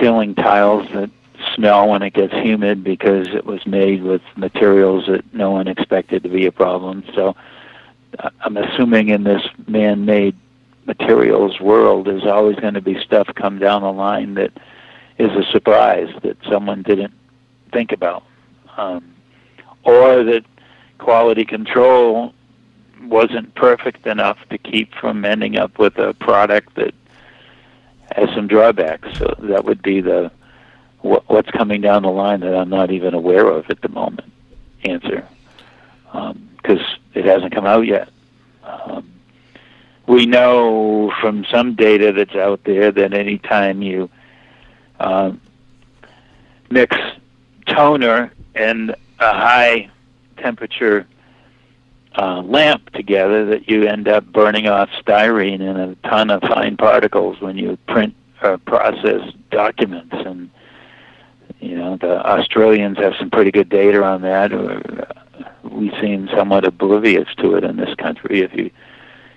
[0.00, 1.10] ceiling tiles that
[1.54, 6.22] smell when it gets humid because it was made with materials that no one expected
[6.22, 7.04] to be a problem.
[7.14, 7.36] So
[8.18, 10.34] uh, I'm assuming in this man made
[10.86, 14.52] materials world, there's always going to be stuff come down the line that
[15.18, 17.14] is a surprise that someone didn't
[17.72, 18.24] think about,
[18.76, 19.14] um,
[19.84, 20.44] or that
[20.98, 22.32] quality control
[23.02, 26.94] wasn't perfect enough to keep from ending up with a product that
[28.12, 29.08] has some drawbacks.
[29.18, 30.30] So that would be the
[31.00, 34.32] what's coming down the line that I'm not even aware of at the moment.
[34.84, 35.26] Answer,
[36.06, 38.08] because um, it hasn't come out yet.
[38.62, 39.13] Um,
[40.06, 44.10] we know from some data that's out there that anytime you
[45.00, 45.32] uh,
[46.70, 46.96] mix
[47.66, 49.90] toner and a high
[50.36, 51.06] temperature
[52.16, 56.76] uh, lamp together, that you end up burning off styrene and a ton of fine
[56.76, 60.14] particles when you print or process documents.
[60.14, 60.50] And
[61.60, 64.52] you know the Australians have some pretty good data on that.
[65.64, 68.42] We seem somewhat oblivious to it in this country.
[68.42, 68.70] If you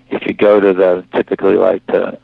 [0.10, 2.20] if you go to the typically like the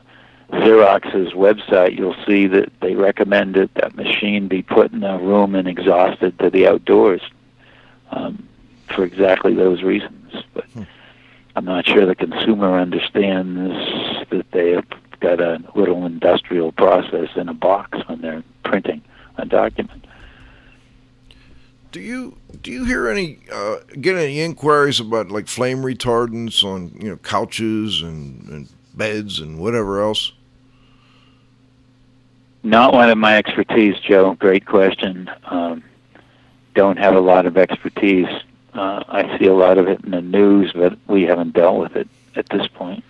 [0.50, 5.54] Xerox's website, you'll see that they recommend that that machine be put in a room
[5.54, 7.22] and exhausted to the outdoors
[8.10, 8.46] um,
[8.94, 10.44] for exactly those reasons.
[10.52, 10.82] But hmm.
[11.56, 13.74] I'm not sure the consumer understands
[14.30, 14.86] that they have
[15.20, 19.02] got a little industrial process in a box when they're printing
[19.38, 20.03] a document.
[21.94, 26.90] Do you do you hear any uh, get any inquiries about like flame retardants on
[27.00, 30.32] you know couches and, and beds and whatever else?
[32.64, 34.34] Not one of my expertise, Joe.
[34.34, 35.30] Great question.
[35.44, 35.84] Um,
[36.74, 38.26] don't have a lot of expertise.
[38.72, 41.94] Uh, I see a lot of it in the news, but we haven't dealt with
[41.94, 43.04] it at this point.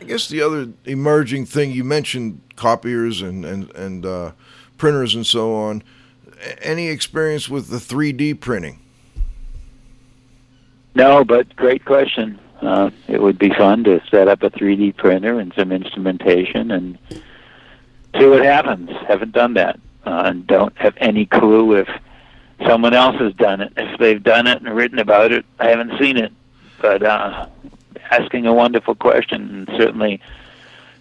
[0.00, 4.32] I guess the other emerging thing you mentioned copiers and and and uh,
[4.78, 5.82] printers and so on
[6.60, 8.80] any experience with the 3D printing?
[10.94, 12.38] No, but great question.
[12.60, 16.98] Uh, it would be fun to set up a 3D printer and some instrumentation and
[18.18, 18.90] see what happens.
[19.06, 21.88] Haven't done that uh, and don't have any clue if
[22.66, 23.72] someone else has done it.
[23.76, 26.32] If they've done it and written about it, I haven't seen it.
[26.80, 27.46] But uh,
[28.10, 30.20] asking a wonderful question, and certainly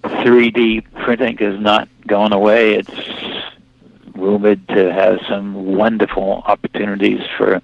[0.03, 2.75] 3D printing is not going away.
[2.75, 2.89] It's
[4.20, 7.61] rumored to have some wonderful opportunities for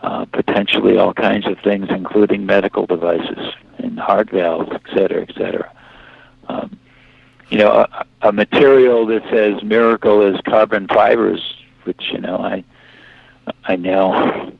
[0.00, 5.34] uh, potentially all kinds of things, including medical devices and heart valves, et cetera, et
[5.34, 5.72] cetera.
[6.48, 6.78] Um,
[7.50, 11.40] you know, a, a material that says miracle is carbon fibers,
[11.84, 12.64] which you know I
[13.64, 14.50] I now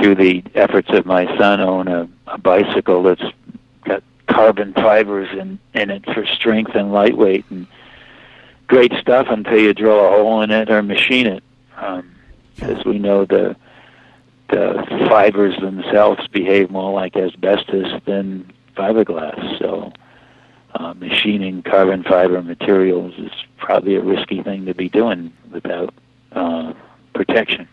[0.00, 3.24] through the efforts of my son own a, a bicycle that's
[3.84, 7.66] got carbon fibers in in it for strength and lightweight and
[8.66, 11.42] great stuff until you drill a hole in it or machine it.
[11.76, 12.12] Um,
[12.84, 13.56] we know the
[14.48, 19.58] the fibers themselves behave more like asbestos than fiberglass.
[19.58, 19.92] So
[20.74, 25.92] uh, machining carbon fiber materials is probably a risky thing to be doing without
[26.32, 26.72] uh,
[27.12, 27.68] protection.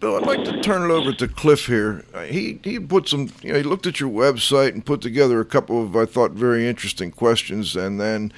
[0.00, 2.04] Bill, I'd like to turn it over to Cliff here.
[2.12, 5.40] Uh, he he put some, you know, he looked at your website and put together
[5.40, 8.32] a couple of, I thought, very interesting questions, and then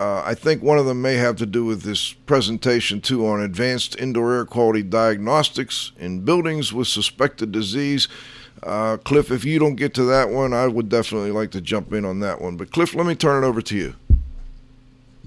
[0.00, 3.42] uh, I think one of them may have to do with this presentation too on
[3.42, 8.08] advanced indoor air quality diagnostics in buildings with suspected disease.
[8.62, 11.92] Uh, Cliff, if you don't get to that one, I would definitely like to jump
[11.92, 12.56] in on that one.
[12.56, 13.94] But Cliff, let me turn it over to you.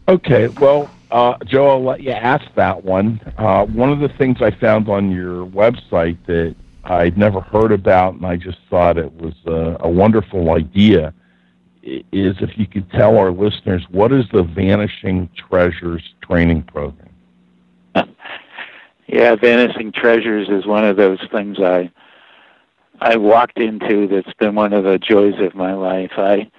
[0.08, 3.22] Okay, well, uh, Joe, I'll let you ask that one.
[3.38, 8.16] Uh, one of the things I found on your website that I'd never heard about,
[8.16, 11.14] and I just thought it was a, a wonderful idea,
[11.84, 17.10] is if you could tell our listeners what is the Vanishing Treasures training program?
[19.08, 21.92] yeah, Vanishing Treasures is one of those things I
[23.02, 26.14] I walked into that's been one of the joys of my life.
[26.16, 26.50] I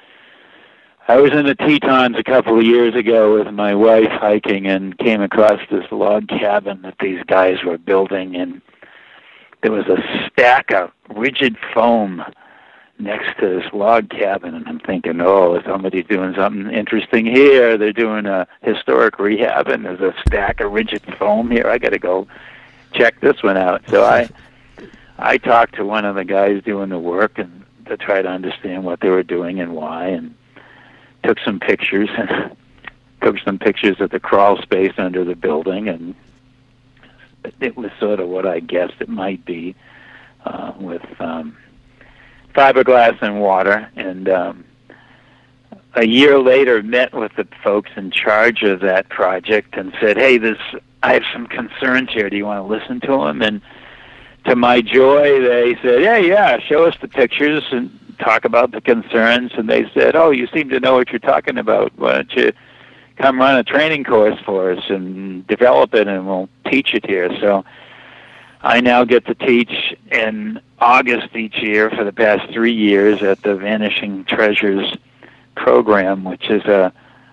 [1.09, 4.97] I was in the Tetons a couple of years ago with my wife hiking and
[4.99, 8.61] came across this log cabin that these guys were building and
[9.62, 9.97] there was a
[10.29, 12.22] stack of rigid foam
[12.99, 17.76] next to this log cabin and I'm thinking, oh, somebody's doing something interesting here.
[17.76, 21.66] They're doing a historic rehab and there's a stack of rigid foam here.
[21.66, 22.26] I gotta go
[22.92, 23.82] check this one out.
[23.88, 24.28] So I
[25.18, 28.84] I talked to one of the guys doing the work and to try to understand
[28.84, 30.34] what they were doing and why and
[31.24, 32.57] took some pictures and
[33.22, 36.14] took some pictures of the crawl space under the building, and
[37.61, 39.74] it was sort of what I guessed it might be
[40.45, 41.57] uh, with um,
[42.55, 43.89] fiberglass and water.
[43.97, 44.65] And um,
[45.95, 50.39] a year later, met with the folks in charge of that project and said, "Hey,
[50.39, 50.59] this
[51.03, 52.31] I have some concerns here.
[52.31, 53.61] Do you want to listen to them?" And
[54.47, 58.81] to my joy, they said, "Yeah, yeah, show us the pictures and talk about the
[58.81, 61.93] concerns, and they said, "Oh, you seem to know what you're talking about.
[61.97, 62.53] Why don't you
[63.17, 67.31] come run a training course for us and develop it, and we'll teach it here."
[67.41, 67.65] So
[68.65, 73.43] I now get to teach in August each year for the past three years at
[73.43, 74.91] the Vanishing Treasures
[75.55, 76.91] program, which is a,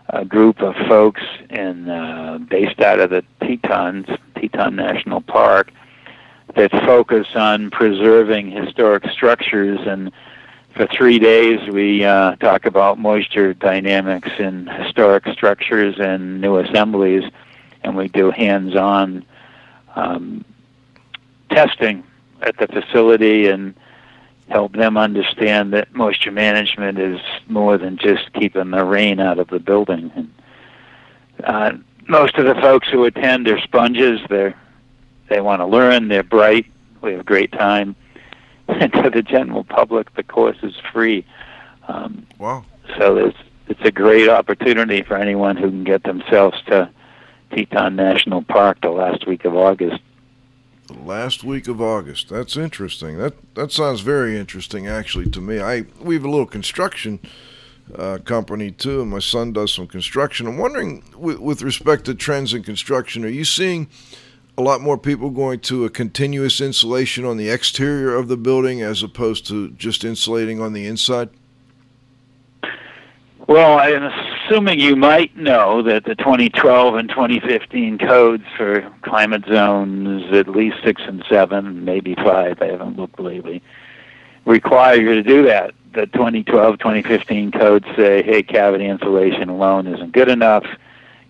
[0.09, 5.71] a group of folks in uh, based out of the Tetons, Teton National Park,
[6.55, 9.79] that focus on preserving historic structures.
[9.87, 10.11] And
[10.75, 17.23] for three days, we uh, talk about moisture dynamics in historic structures and new assemblies,
[17.85, 19.25] and we do hands-on
[19.95, 20.43] um,
[21.51, 22.03] testing
[22.41, 23.75] at the facility and
[24.49, 29.47] help them understand that moisture management is more than just keeping the rain out of
[29.47, 30.11] the building.
[30.15, 30.33] And,
[31.43, 31.71] uh,
[32.07, 34.19] most of the folks who attend are sponges.
[34.29, 34.55] They're
[35.29, 36.09] they want to learn.
[36.09, 36.65] They're bright.
[37.01, 37.95] We have a great time
[38.67, 41.25] and to the general public, the course is free.
[41.87, 42.63] Um, wow!
[42.97, 43.37] So it's
[43.67, 46.89] it's a great opportunity for anyone who can get themselves to
[47.51, 49.99] Teton National Park the last week of August.
[50.91, 52.29] The last week of August.
[52.29, 53.17] That's interesting.
[53.17, 55.59] That that sounds very interesting, actually, to me.
[55.59, 57.19] I we have a little construction
[57.95, 60.47] uh, company too, and my son does some construction.
[60.47, 63.87] I'm wondering, with, with respect to trends in construction, are you seeing
[64.57, 68.81] a lot more people going to a continuous insulation on the exterior of the building
[68.81, 71.29] as opposed to just insulating on the inside?
[73.47, 74.11] Well, I'm
[74.51, 80.75] assuming you might know that the 2012 and 2015 codes for climate zones, at least
[80.83, 83.61] six and seven, maybe five, I haven't looked lately,
[84.43, 85.73] require you to do that.
[85.93, 90.65] The 2012 2015 codes say, hey, cavity insulation alone isn't good enough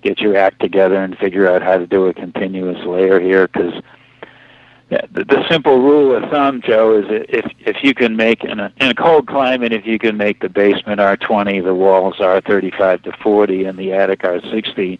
[0.02, 3.84] get your act together and figure out how to do a continuous layer here because
[4.92, 8.74] the, the simple rule of thumb, Joe, is if if you can make in a
[8.78, 13.14] in a cold climate, if you can make the basement R20, the walls R35 to
[13.24, 15.00] 40, and the attic R60,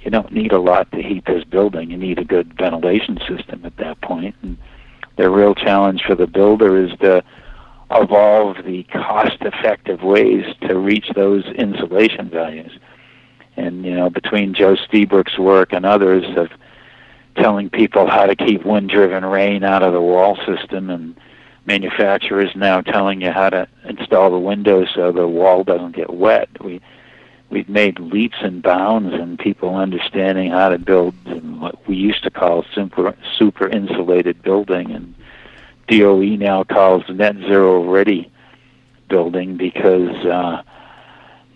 [0.00, 1.90] you don't need a lot to heat this building.
[1.90, 4.34] You need a good ventilation system at that point.
[4.42, 4.58] And
[5.16, 7.22] the real challenge for the builder is to
[7.92, 12.72] evolve the cost-effective ways to reach those insulation values
[13.56, 16.48] and you know between Joe Lstiburek's work and others of
[17.36, 21.16] telling people how to keep wind-driven rain out of the wall system, and
[21.66, 26.48] manufacturers now telling you how to install the windows so the wall doesn't get wet.
[26.62, 26.80] We
[27.50, 31.14] we've made leaps and bounds in people understanding how to build
[31.60, 35.14] what we used to call super super insulated building, and
[35.88, 38.30] DOE now calls net zero ready
[39.08, 40.24] building because.
[40.24, 40.62] Uh,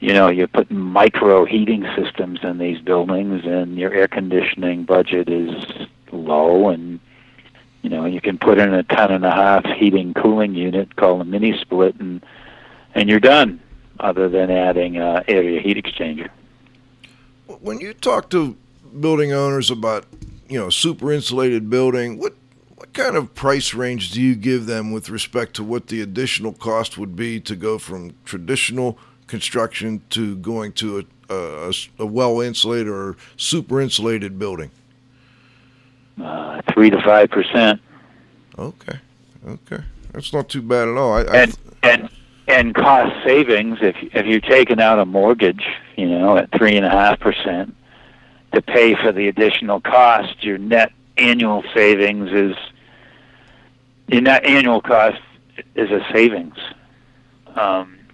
[0.00, 5.28] you know, you're putting micro heating systems in these buildings and your air conditioning budget
[5.28, 7.00] is low and
[7.82, 11.20] you know, you can put in a ton and a half heating cooling unit called
[11.20, 12.24] a mini split, and
[12.94, 13.60] and you're done.
[14.00, 16.28] Other than adding uh, area heat exchanger.
[17.46, 18.56] When you talk to
[19.00, 20.06] building owners about
[20.48, 22.34] you know super insulated building, what
[22.74, 26.52] what kind of price range do you give them with respect to what the additional
[26.52, 28.98] cost would be to go from traditional
[29.28, 34.70] construction to going to a, a, a well insulated or super insulated building?
[36.20, 37.80] Uh, three to five percent.
[38.58, 38.98] Okay,
[39.46, 41.12] okay, that's not too bad at all.
[41.12, 42.10] I, and I, and
[42.48, 45.64] and cost savings if if you're taking out a mortgage,
[45.96, 47.76] you know, at three and a half percent
[48.52, 52.56] to pay for the additional cost, your net annual savings is
[54.08, 55.20] your net annual cost
[55.76, 56.56] is a savings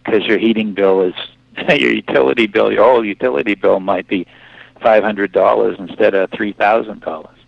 [0.05, 1.15] because your heating bill is
[1.69, 4.27] your utility bill, your whole utility bill might be
[4.83, 7.39] five hundred dollars instead of three thousand dollars,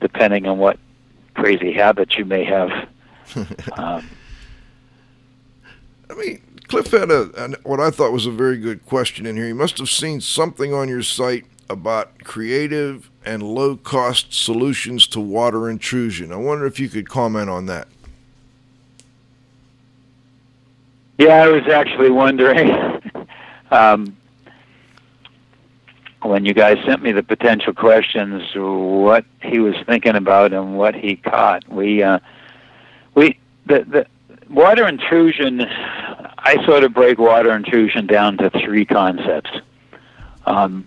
[0.00, 0.78] depending on what
[1.34, 2.70] crazy habits you may have.
[3.76, 4.08] um,
[6.10, 7.24] I mean, Cliff had a,
[7.62, 9.46] what I thought was a very good question in here.
[9.46, 15.20] You must have seen something on your site about creative and low cost solutions to
[15.20, 16.32] water intrusion.
[16.32, 17.88] I wonder if you could comment on that.
[21.18, 22.70] Yeah, I was actually wondering
[23.72, 24.16] um,
[26.22, 30.94] when you guys sent me the potential questions what he was thinking about and what
[30.94, 31.68] he caught.
[31.68, 32.20] We uh,
[33.16, 34.06] we the the
[34.48, 35.62] water intrusion.
[35.62, 39.50] I sort of break water intrusion down to three concepts.
[40.46, 40.86] Um,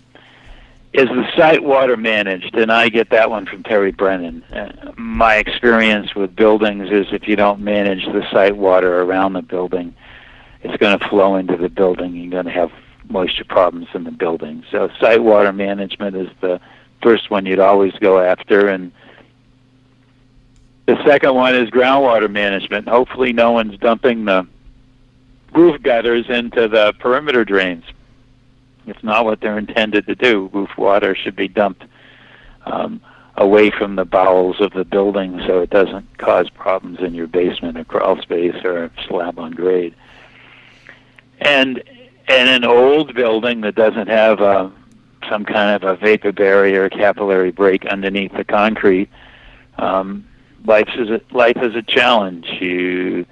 [0.94, 2.56] is the site water managed?
[2.56, 4.44] And I get that one from Terry Brennan.
[4.44, 9.42] Uh, my experience with buildings is if you don't manage the site water around the
[9.42, 9.94] building,
[10.64, 12.16] it's going to flow into the building.
[12.16, 12.72] You're going to have
[13.10, 14.64] moisture problems in the building.
[14.72, 16.60] So site water management is the
[17.02, 18.92] first one you'd always go after, and
[20.86, 22.88] the second one is groundwater management.
[22.88, 24.48] Hopefully, no one's dumping the
[25.54, 27.84] roof gutters into the perimeter drains.
[28.88, 30.50] It's not what they're intended to do.
[30.54, 31.84] Roof water should be dumped
[32.66, 33.02] um,
[33.36, 37.78] away from the bowels of the building so it doesn't cause problems in your basement
[37.78, 39.96] or crawl space or slab on grade.
[41.42, 41.80] And
[42.30, 44.72] in an old building that doesn't have a, uh,
[45.30, 49.10] some kind of a vapor barrier, capillary break underneath the concrete,
[49.78, 50.28] um,
[50.66, 52.48] life is a, life is a challenge.
[52.60, 53.26] You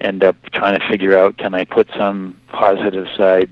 [0.00, 3.50] end up trying to figure out can I put some positive side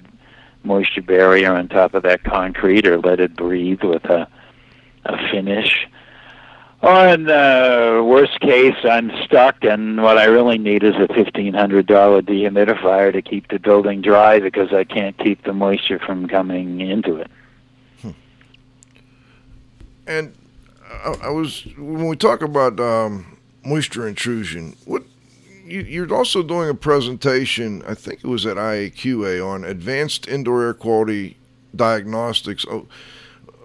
[0.64, 4.28] moisture barrier on top of that concrete or let it breathe with a,
[5.04, 5.86] a finish.
[6.82, 11.54] Or in the worst case, I'm stuck, and what I really need is a fifteen
[11.54, 16.26] hundred dollar dehumidifier to keep the building dry because I can't keep the moisture from
[16.26, 17.30] coming into it.
[18.00, 18.10] Hmm.
[20.08, 20.34] And
[21.04, 25.04] I, I, was when we talk about um, moisture intrusion, what
[25.64, 30.64] you, are also doing a presentation, I think it was at IAQA, on advanced indoor
[30.64, 31.36] air quality
[31.76, 32.88] diagnostics oh,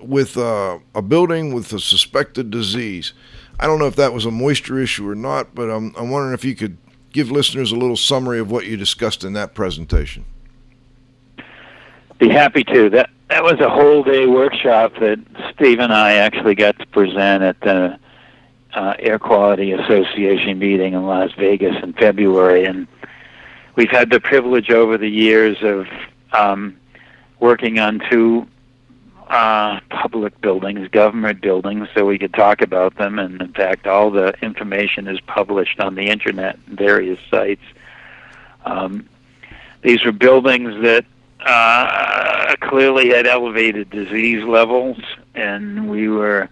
[0.01, 3.13] with uh, a building with a suspected disease.
[3.59, 6.33] I don't know if that was a moisture issue or not, but I'm, I'm wondering
[6.33, 6.77] if you could
[7.11, 10.25] give listeners a little summary of what you discussed in that presentation.
[12.19, 12.89] Be happy to.
[12.89, 15.19] That that was a whole day workshop that
[15.53, 17.99] Steve and I actually got to present at the
[18.73, 22.87] uh, Air Quality Association meeting in Las Vegas in February, and
[23.75, 25.87] we've had the privilege over the years of
[26.31, 26.77] um,
[27.39, 28.47] working on two
[29.29, 33.19] uh, public buildings, government buildings, so we could talk about them.
[33.19, 37.63] And in fact, all the information is published on the internet various sites.
[38.65, 39.07] Um,
[39.81, 41.05] these were buildings that
[41.41, 44.97] uh, clearly had elevated disease levels,
[45.35, 46.49] and we were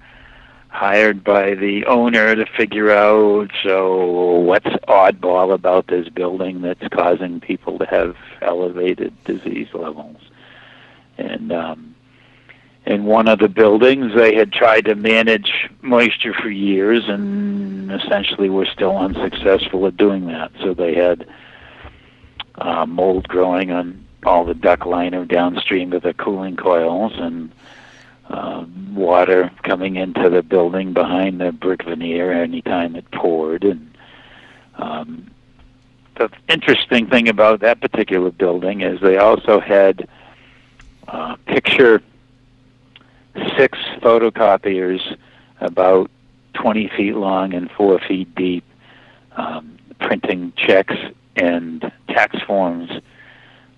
[0.76, 7.40] hired by the owner to figure out so what's oddball about this building that's causing
[7.40, 10.18] people to have elevated disease levels
[11.18, 11.95] and um
[12.86, 14.14] in one of the buildings.
[14.16, 20.28] They had tried to manage moisture for years and essentially were still unsuccessful at doing
[20.28, 20.52] that.
[20.62, 21.28] So they had
[22.56, 27.52] uh, mold growing on all the duct liner downstream of the cooling coils and
[28.30, 33.64] um, water coming into the building behind the brick veneer anytime it poured.
[33.64, 33.98] And
[34.78, 35.32] um,
[36.16, 40.08] the interesting thing about that particular building is they also had
[41.08, 42.02] uh, picture
[43.58, 45.18] six photocopiers
[45.62, 46.10] about
[46.54, 48.64] 20 feet long and four feet deep,
[49.38, 50.96] um, printing checks
[51.36, 52.90] and tax forms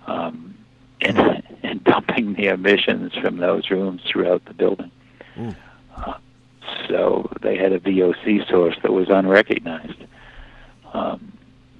[0.06, 0.56] um,
[1.02, 4.92] and, and dumping the emissions from those rooms throughout the building.
[5.96, 6.14] Uh,
[6.88, 10.04] so they had a VOC source that was unrecognized.
[10.94, 11.34] Um,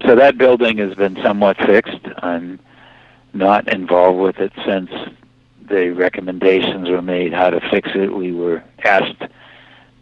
[0.06, 2.06] so that building has been somewhat fixed.
[2.18, 2.60] I'm
[3.32, 4.90] not involved with it since
[5.68, 8.12] the recommendations were made how to fix it.
[8.12, 9.22] We were asked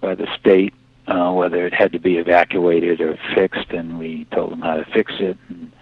[0.00, 0.74] by the state
[1.06, 4.84] uh, whether it had to be evacuated or fixed, and we told them how to
[4.86, 5.36] fix it.
[5.48, 5.72] And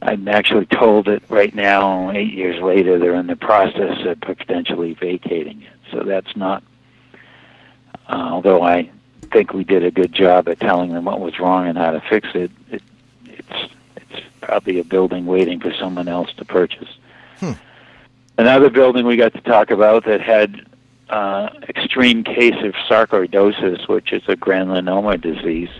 [0.00, 4.94] I'm actually told that right now, eight years later, they're in the process of potentially
[4.94, 5.72] vacating it.
[5.90, 6.62] So that's not,
[8.08, 8.90] uh, although I
[9.32, 12.00] think we did a good job at telling them what was wrong and how to
[12.08, 12.82] fix it, it
[13.26, 16.88] it's it's probably a building waiting for someone else to purchase.
[17.38, 17.52] Hmm.
[18.38, 20.64] Another building we got to talk about that had
[21.10, 25.70] uh, extreme case of sarcoidosis, which is a granuloma disease.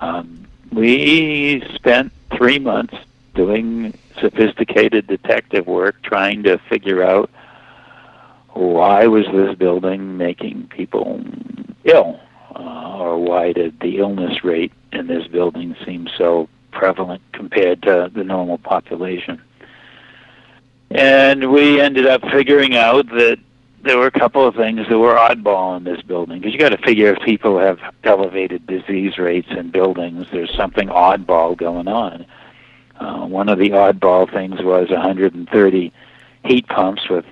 [0.00, 2.94] Um, we spent three months
[3.34, 7.30] doing sophisticated detective work, trying to figure out
[8.54, 11.22] why was this building making people
[11.84, 12.18] ill,
[12.56, 18.10] uh, or why did the illness rate in this building seem so prevalent compared to
[18.14, 19.42] the normal population.
[20.90, 23.38] And we ended up figuring out that
[23.82, 26.70] there were a couple of things that were oddball in this building because you got
[26.70, 32.26] to figure if people have elevated disease rates in buildings, there's something oddball going on.
[32.98, 35.92] Uh, one of the oddball things was 130
[36.44, 37.24] heat pumps with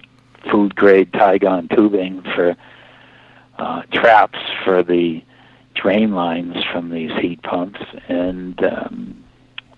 [0.51, 2.57] food grade Tygon tubing for
[3.59, 5.25] uh, traps for the
[5.75, 9.25] drain lines from these heat pumps, and um,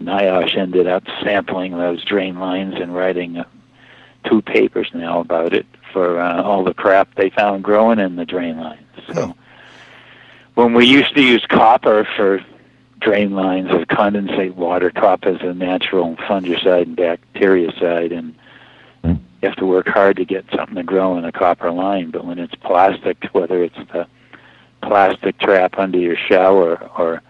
[0.01, 3.45] NIOSH ended up sampling those drain lines and writing uh,
[4.25, 8.25] two papers now about it for uh, all the crap they found growing in the
[8.25, 8.83] drain lines.
[9.13, 9.35] So
[10.55, 12.45] when we used to use copper for
[13.01, 18.35] drain lines of condensate water, copper is a natural fungicide and bactericide, and
[19.05, 22.11] you have to work hard to get something to grow in a copper line.
[22.11, 24.07] But when it's plastic, whether it's the
[24.83, 27.23] plastic trap under your shower or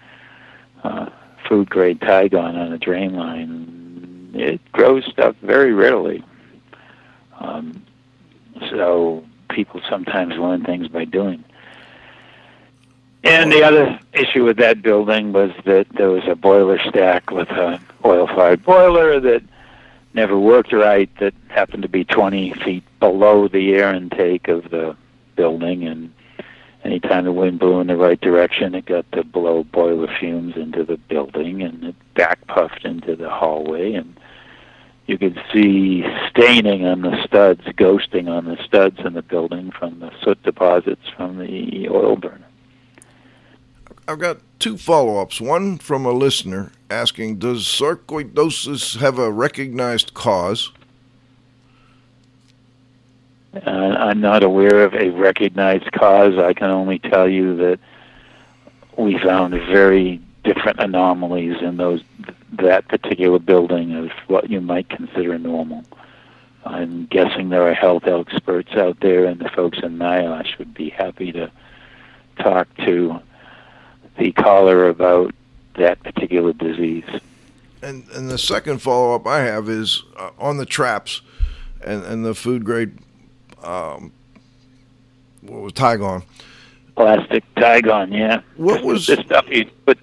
[0.83, 1.11] uh,
[1.49, 6.25] food grade Tygon on a drain line, it grows stuff very readily.
[7.39, 7.83] Um,
[8.71, 11.45] so people sometimes learn things by doing.
[13.25, 17.49] And the other issue with that building was that there was a boiler stack with
[17.51, 19.43] a oil-fired boiler that
[20.15, 21.11] never worked right.
[21.19, 24.97] That happened to be 20 feet below the air intake of the
[25.37, 26.13] building, and
[26.85, 30.85] anytime the wind blew in the right direction, it got to blow boiler fumes into
[30.85, 34.19] the building, and it back puffed into the hallway, and
[35.09, 39.99] you could see staining on the studs, ghosting on the studs in the building from
[40.01, 42.45] the soot deposits from the oil burner.
[44.07, 45.41] I've got two follow ups.
[45.41, 50.73] One from a listener asking Does sarcoidosis have a recognized cause?
[53.55, 56.37] Uh, I'm not aware of a recognized cause.
[56.37, 57.81] I can only tell you that
[58.99, 60.21] we found a very
[60.55, 62.03] different anomalies in those
[62.53, 65.85] that particular building of what you might consider normal.
[66.65, 70.89] I'm guessing there are health experts out there, and the folks in NIOSH would be
[70.89, 71.51] happy to
[72.39, 73.21] talk to
[74.17, 75.35] the caller about
[75.75, 77.05] that particular disease.
[77.83, 81.21] And and the second follow up I have is uh, on the traps
[81.85, 82.99] and, and the food grade
[83.63, 84.13] um,
[85.43, 86.25] what was Tygon?
[86.97, 88.41] Plastic Tygon, yeah.
[88.57, 89.99] What was the stuff you put?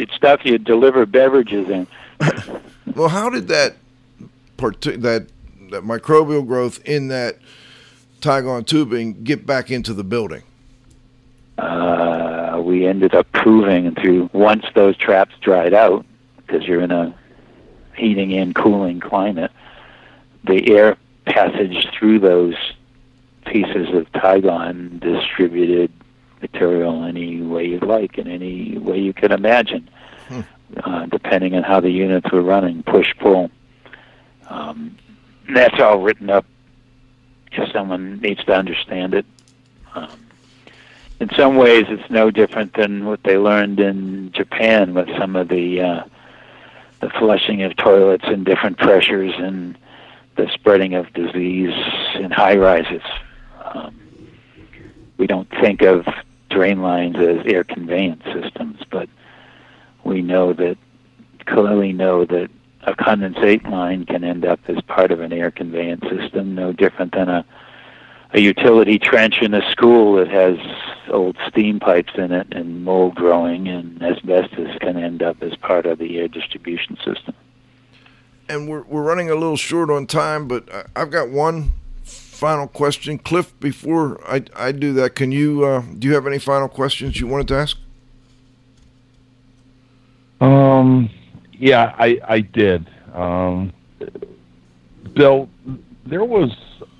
[0.00, 1.86] It's stuff you deliver beverages in.
[2.94, 3.76] well, how did that
[4.56, 5.26] part that
[5.70, 7.38] that microbial growth in that
[8.20, 10.42] Tygon tubing get back into the building?
[11.58, 16.06] Uh, we ended up proving through once those traps dried out,
[16.38, 17.14] because you're in a
[17.94, 19.50] heating and cooling climate,
[20.44, 20.96] the air
[21.26, 22.54] passage through those
[23.44, 25.92] pieces of Tygon distributed
[26.40, 29.88] material any way you'd like, in any way you can imagine,
[30.28, 30.40] hmm.
[30.84, 33.50] uh, depending on how the units were running, push pull.
[34.48, 34.96] Um,
[35.54, 36.44] that's all written up
[37.52, 39.26] if someone needs to understand it.
[39.94, 40.26] Um,
[41.20, 45.48] in some ways, it's no different than what they learned in Japan with some of
[45.48, 46.04] the uh,
[47.00, 49.76] the flushing of toilets and different pressures and
[50.36, 51.74] the spreading of disease
[52.14, 53.02] in high rises.
[53.64, 53.98] Um,
[55.16, 56.06] we don't think of
[56.50, 59.08] drain lines as air conveyance systems, but
[60.04, 60.76] we know that
[61.46, 62.50] clearly know that
[62.82, 67.12] a condensate line can end up as part of an air conveyance system, no different
[67.12, 67.44] than a
[68.32, 70.56] a utility trench in a school that has
[71.08, 75.84] old steam pipes in it and mold growing and asbestos can end up as part
[75.86, 77.34] of the air distribution system.
[78.48, 81.72] And we're, we're running a little short on time, but I've got one
[82.40, 83.52] final question, Cliff.
[83.60, 87.26] Before I, I do that, can you uh, do you have any final questions you
[87.26, 87.76] wanted to ask?
[90.40, 91.10] Um,
[91.52, 92.88] yeah, I I did.
[93.12, 93.72] Um,
[95.14, 95.50] Bill,
[96.06, 96.50] there was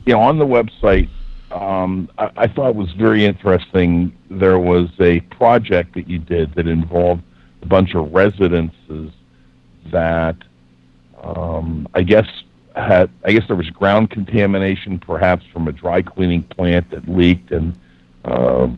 [0.05, 1.09] you know on the website.
[1.51, 4.12] Um, I, I thought it was very interesting.
[4.30, 7.22] There was a project that you did that involved
[7.62, 9.11] a bunch of residences
[9.91, 10.36] that
[11.22, 12.26] um, I guess
[12.81, 17.53] had I guess there was ground contamination, perhaps from a dry cleaning plant that leaked.
[17.53, 17.78] And
[18.24, 18.68] uh,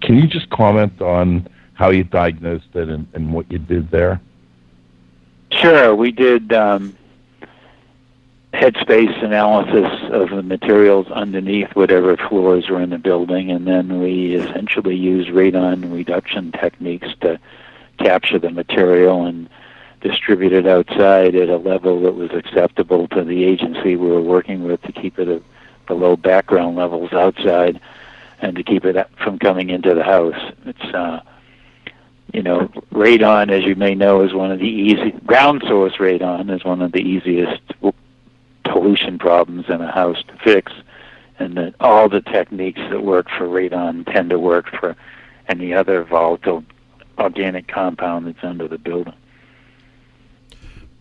[0.00, 4.20] can you just comment on how you diagnosed it and, and what you did there?
[5.50, 6.96] Sure, we did um,
[8.54, 14.34] headspace analysis of the materials underneath whatever floors were in the building, and then we
[14.34, 17.38] essentially used radon reduction techniques to
[17.98, 19.48] capture the material and
[20.02, 24.64] distribute it outside at a level that was acceptable to the agency we were working
[24.64, 25.42] with to keep it at
[25.86, 27.80] below background levels outside
[28.40, 30.52] and to keep it from coming into the house.
[30.66, 31.20] It's uh,
[32.32, 36.50] you know, radon, as you may know, is one of the easy ground source radon
[36.54, 37.60] is one of the easiest
[38.64, 40.72] pollution problems in a house to fix,
[41.38, 44.96] and that all the techniques that work for radon tend to work for
[45.48, 46.64] any other volatile
[47.18, 49.14] organic compound that's under the building.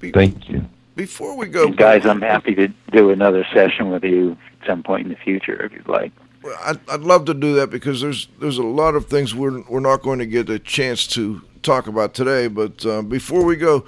[0.10, 0.66] Thank you.
[0.96, 4.84] Before we go, and guys, I'm happy to do another session with you at some
[4.84, 6.12] point in the future if you'd like.
[6.44, 9.62] Well, I'd, I'd love to do that because there's there's a lot of things we're
[9.70, 12.48] we're not going to get a chance to talk about today.
[12.48, 13.86] But uh, before we go,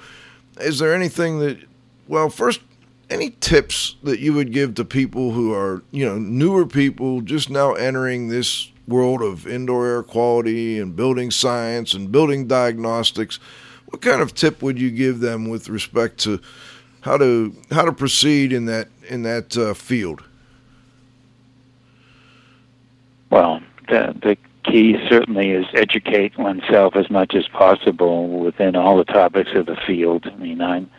[0.60, 1.58] is there anything that,
[2.08, 2.60] well, first,
[3.10, 7.50] any tips that you would give to people who are you know newer people just
[7.50, 13.38] now entering this world of indoor air quality and building science and building diagnostics?
[13.94, 16.40] What kind of tip would you give them with respect to
[17.02, 20.24] how to how to proceed in that in that uh, field?
[23.30, 29.04] Well, the the key certainly is educate oneself as much as possible within all the
[29.04, 30.26] topics of the field.
[30.26, 30.90] I mean, I'm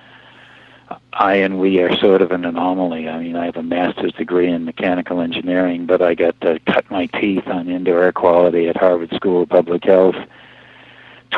[1.11, 3.09] I and we are sort of an anomaly.
[3.09, 6.89] I mean, I have a master's degree in mechanical engineering, but I got to cut
[6.89, 10.15] my teeth on indoor air quality at Harvard School of Public Health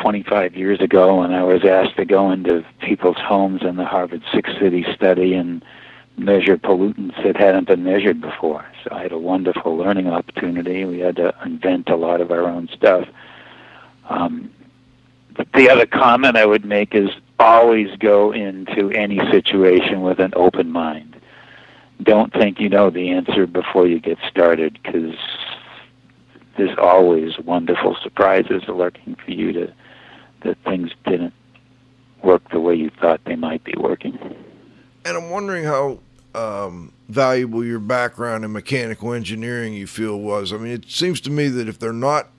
[0.02, 4.22] 25 years ago when I was asked to go into people's homes in the Harvard
[4.34, 5.64] Six City study and
[6.18, 8.66] measure pollutants that hadn't been measured before.
[8.84, 10.86] So I had a wonderful learning opportunity.
[10.86, 13.08] We had to invent a lot of our own stuff.
[14.10, 14.52] Um,
[15.36, 20.34] but the other comment I would make is always go into any situation with an
[20.36, 21.16] open mind.
[22.02, 25.16] Don't think you know the answer before you get started because
[26.58, 29.74] there's always wonderful surprises lurking for you to
[30.48, 31.34] that things didn't
[32.24, 34.18] work the way you thought they might be working.
[35.06, 36.00] And I'm wondering how
[36.34, 40.52] um, valuable your background in mechanical engineering you feel was.
[40.52, 42.30] I mean, it seems to me that if they're not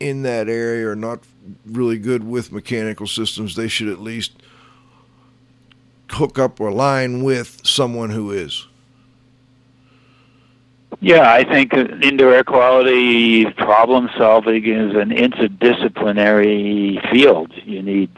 [0.00, 1.20] in that area or not
[1.64, 4.32] really good with mechanical systems, they should at least
[6.10, 8.66] hook up or line with someone who is.
[11.00, 17.52] Yeah, I think indoor air quality problem solving is an interdisciplinary field.
[17.64, 18.10] You need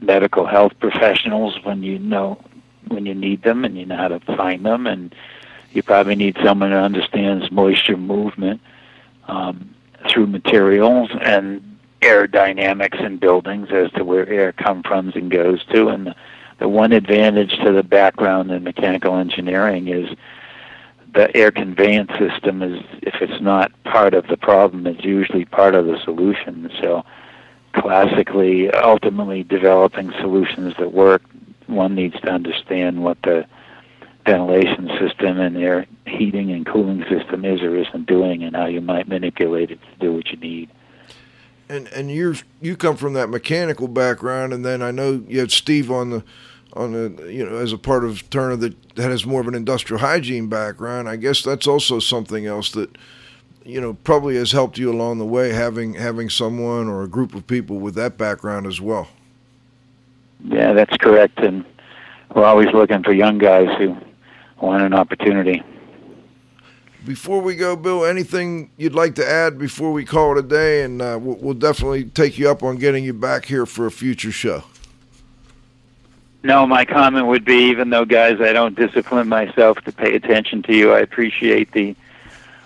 [0.00, 2.42] medical health professionals when you know
[2.88, 5.14] when you need them and you know how to find them, and
[5.72, 8.60] you probably need someone who understands moisture movement
[9.28, 9.74] um,
[10.08, 11.62] through materials and
[12.02, 15.88] air dynamics in buildings as to where air comes from and goes to.
[15.88, 16.14] And the,
[16.58, 20.08] the one advantage to the background in mechanical engineering is
[21.14, 25.74] the air conveyance system is if it's not part of the problem it's usually part
[25.74, 26.70] of the solution.
[26.80, 27.04] So
[27.74, 31.22] classically ultimately developing solutions that work
[31.66, 33.46] one needs to understand what the
[34.24, 38.80] ventilation system and air heating and cooling system is or isn't doing and how you
[38.80, 40.68] might manipulate it to do what you need.
[41.68, 45.50] And and you you come from that mechanical background and then I know you had
[45.50, 46.24] Steve on the
[46.74, 49.54] on a you know as a part of Turner that, that has more of an
[49.54, 51.08] industrial hygiene background.
[51.08, 52.96] I guess that's also something else that
[53.64, 57.34] you know probably has helped you along the way having having someone or a group
[57.34, 59.08] of people with that background as well.
[60.44, 61.64] Yeah, that's correct, and
[62.34, 63.96] we're always looking for young guys who
[64.60, 65.62] want an opportunity.
[67.04, 70.82] Before we go, Bill, anything you'd like to add before we call it a day,
[70.82, 73.90] and uh, we'll, we'll definitely take you up on getting you back here for a
[73.90, 74.62] future show.
[76.42, 80.62] No, my comment would be even though, guys, I don't discipline myself to pay attention
[80.64, 81.96] to you, I appreciate the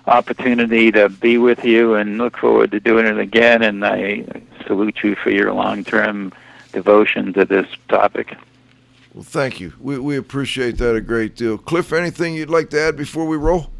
[0.07, 3.63] opportunity to be with you and look forward to doing it again.
[3.63, 4.25] And I
[4.67, 6.33] salute you for your long term
[6.73, 8.37] devotion to this topic.
[9.15, 9.73] Well, thank you.
[9.79, 11.59] We, we appreciate that a great deal.
[11.59, 13.71] Cliff, anything you'd like to add before we roll?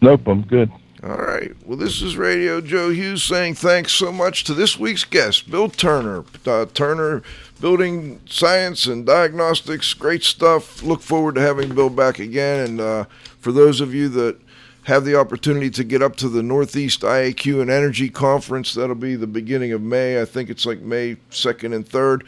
[0.00, 0.70] Nope, I'm good.
[1.00, 1.54] All right.
[1.64, 5.68] Well, this is Radio Joe Hughes saying thanks so much to this week's guest, Bill
[5.68, 6.24] Turner.
[6.44, 7.22] Uh, Turner
[7.60, 10.82] Building Science and Diagnostics, great stuff.
[10.82, 12.66] Look forward to having Bill back again.
[12.66, 13.04] And uh,
[13.38, 14.40] for those of you that
[14.84, 19.14] have the opportunity to get up to the Northeast IAQ and Energy Conference, that'll be
[19.14, 20.20] the beginning of May.
[20.20, 22.24] I think it's like May 2nd and 3rd.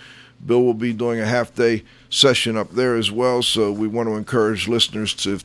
[0.46, 3.42] Bill will be doing a half day session up there as well.
[3.42, 5.40] So we want to encourage listeners to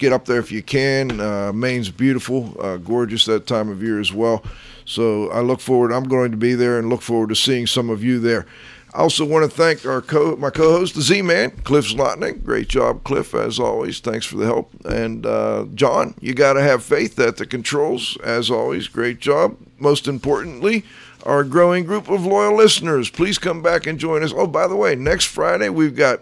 [0.00, 1.20] get up there if you can.
[1.20, 4.42] Uh, Maine's beautiful, uh, gorgeous that time of year as well.
[4.84, 5.92] So I look forward.
[5.92, 8.46] I'm going to be there and look forward to seeing some of you there.
[8.92, 12.42] I also want to thank our co my co-host, the Z-Man, Cliff Zlotnik.
[12.42, 14.00] Great job, Cliff, as always.
[14.00, 14.72] Thanks for the help.
[14.84, 18.88] And uh, John, you got to have faith at the controls, as always.
[18.88, 19.56] Great job.
[19.78, 20.84] Most importantly,
[21.24, 23.10] our growing group of loyal listeners.
[23.10, 24.32] Please come back and join us.
[24.34, 26.20] Oh, by the way, next Friday we've got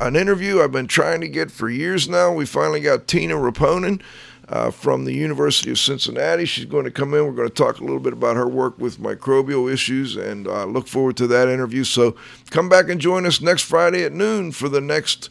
[0.00, 2.32] an interview I've been trying to get for years now.
[2.32, 4.02] We finally got Tiina Reponen.
[4.46, 6.44] Uh, from the University of Cincinnati.
[6.44, 7.24] She's going to come in.
[7.24, 10.66] We're going to talk a little bit about her work with microbial issues and uh,
[10.66, 11.82] look forward to that interview.
[11.82, 12.14] So
[12.50, 15.30] come back and join us next Friday at noon for the next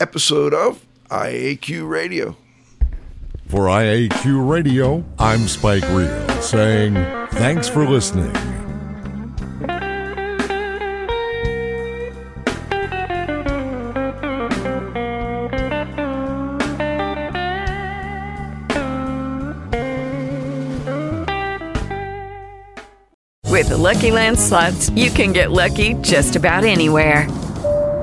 [0.00, 2.34] episode of IAQ Radio.
[3.50, 6.94] For IAQ Radio, I'm Spike Reel saying
[7.32, 8.32] thanks for listening.
[23.50, 27.26] With the Lucky Land slots, you can get lucky just about anywhere.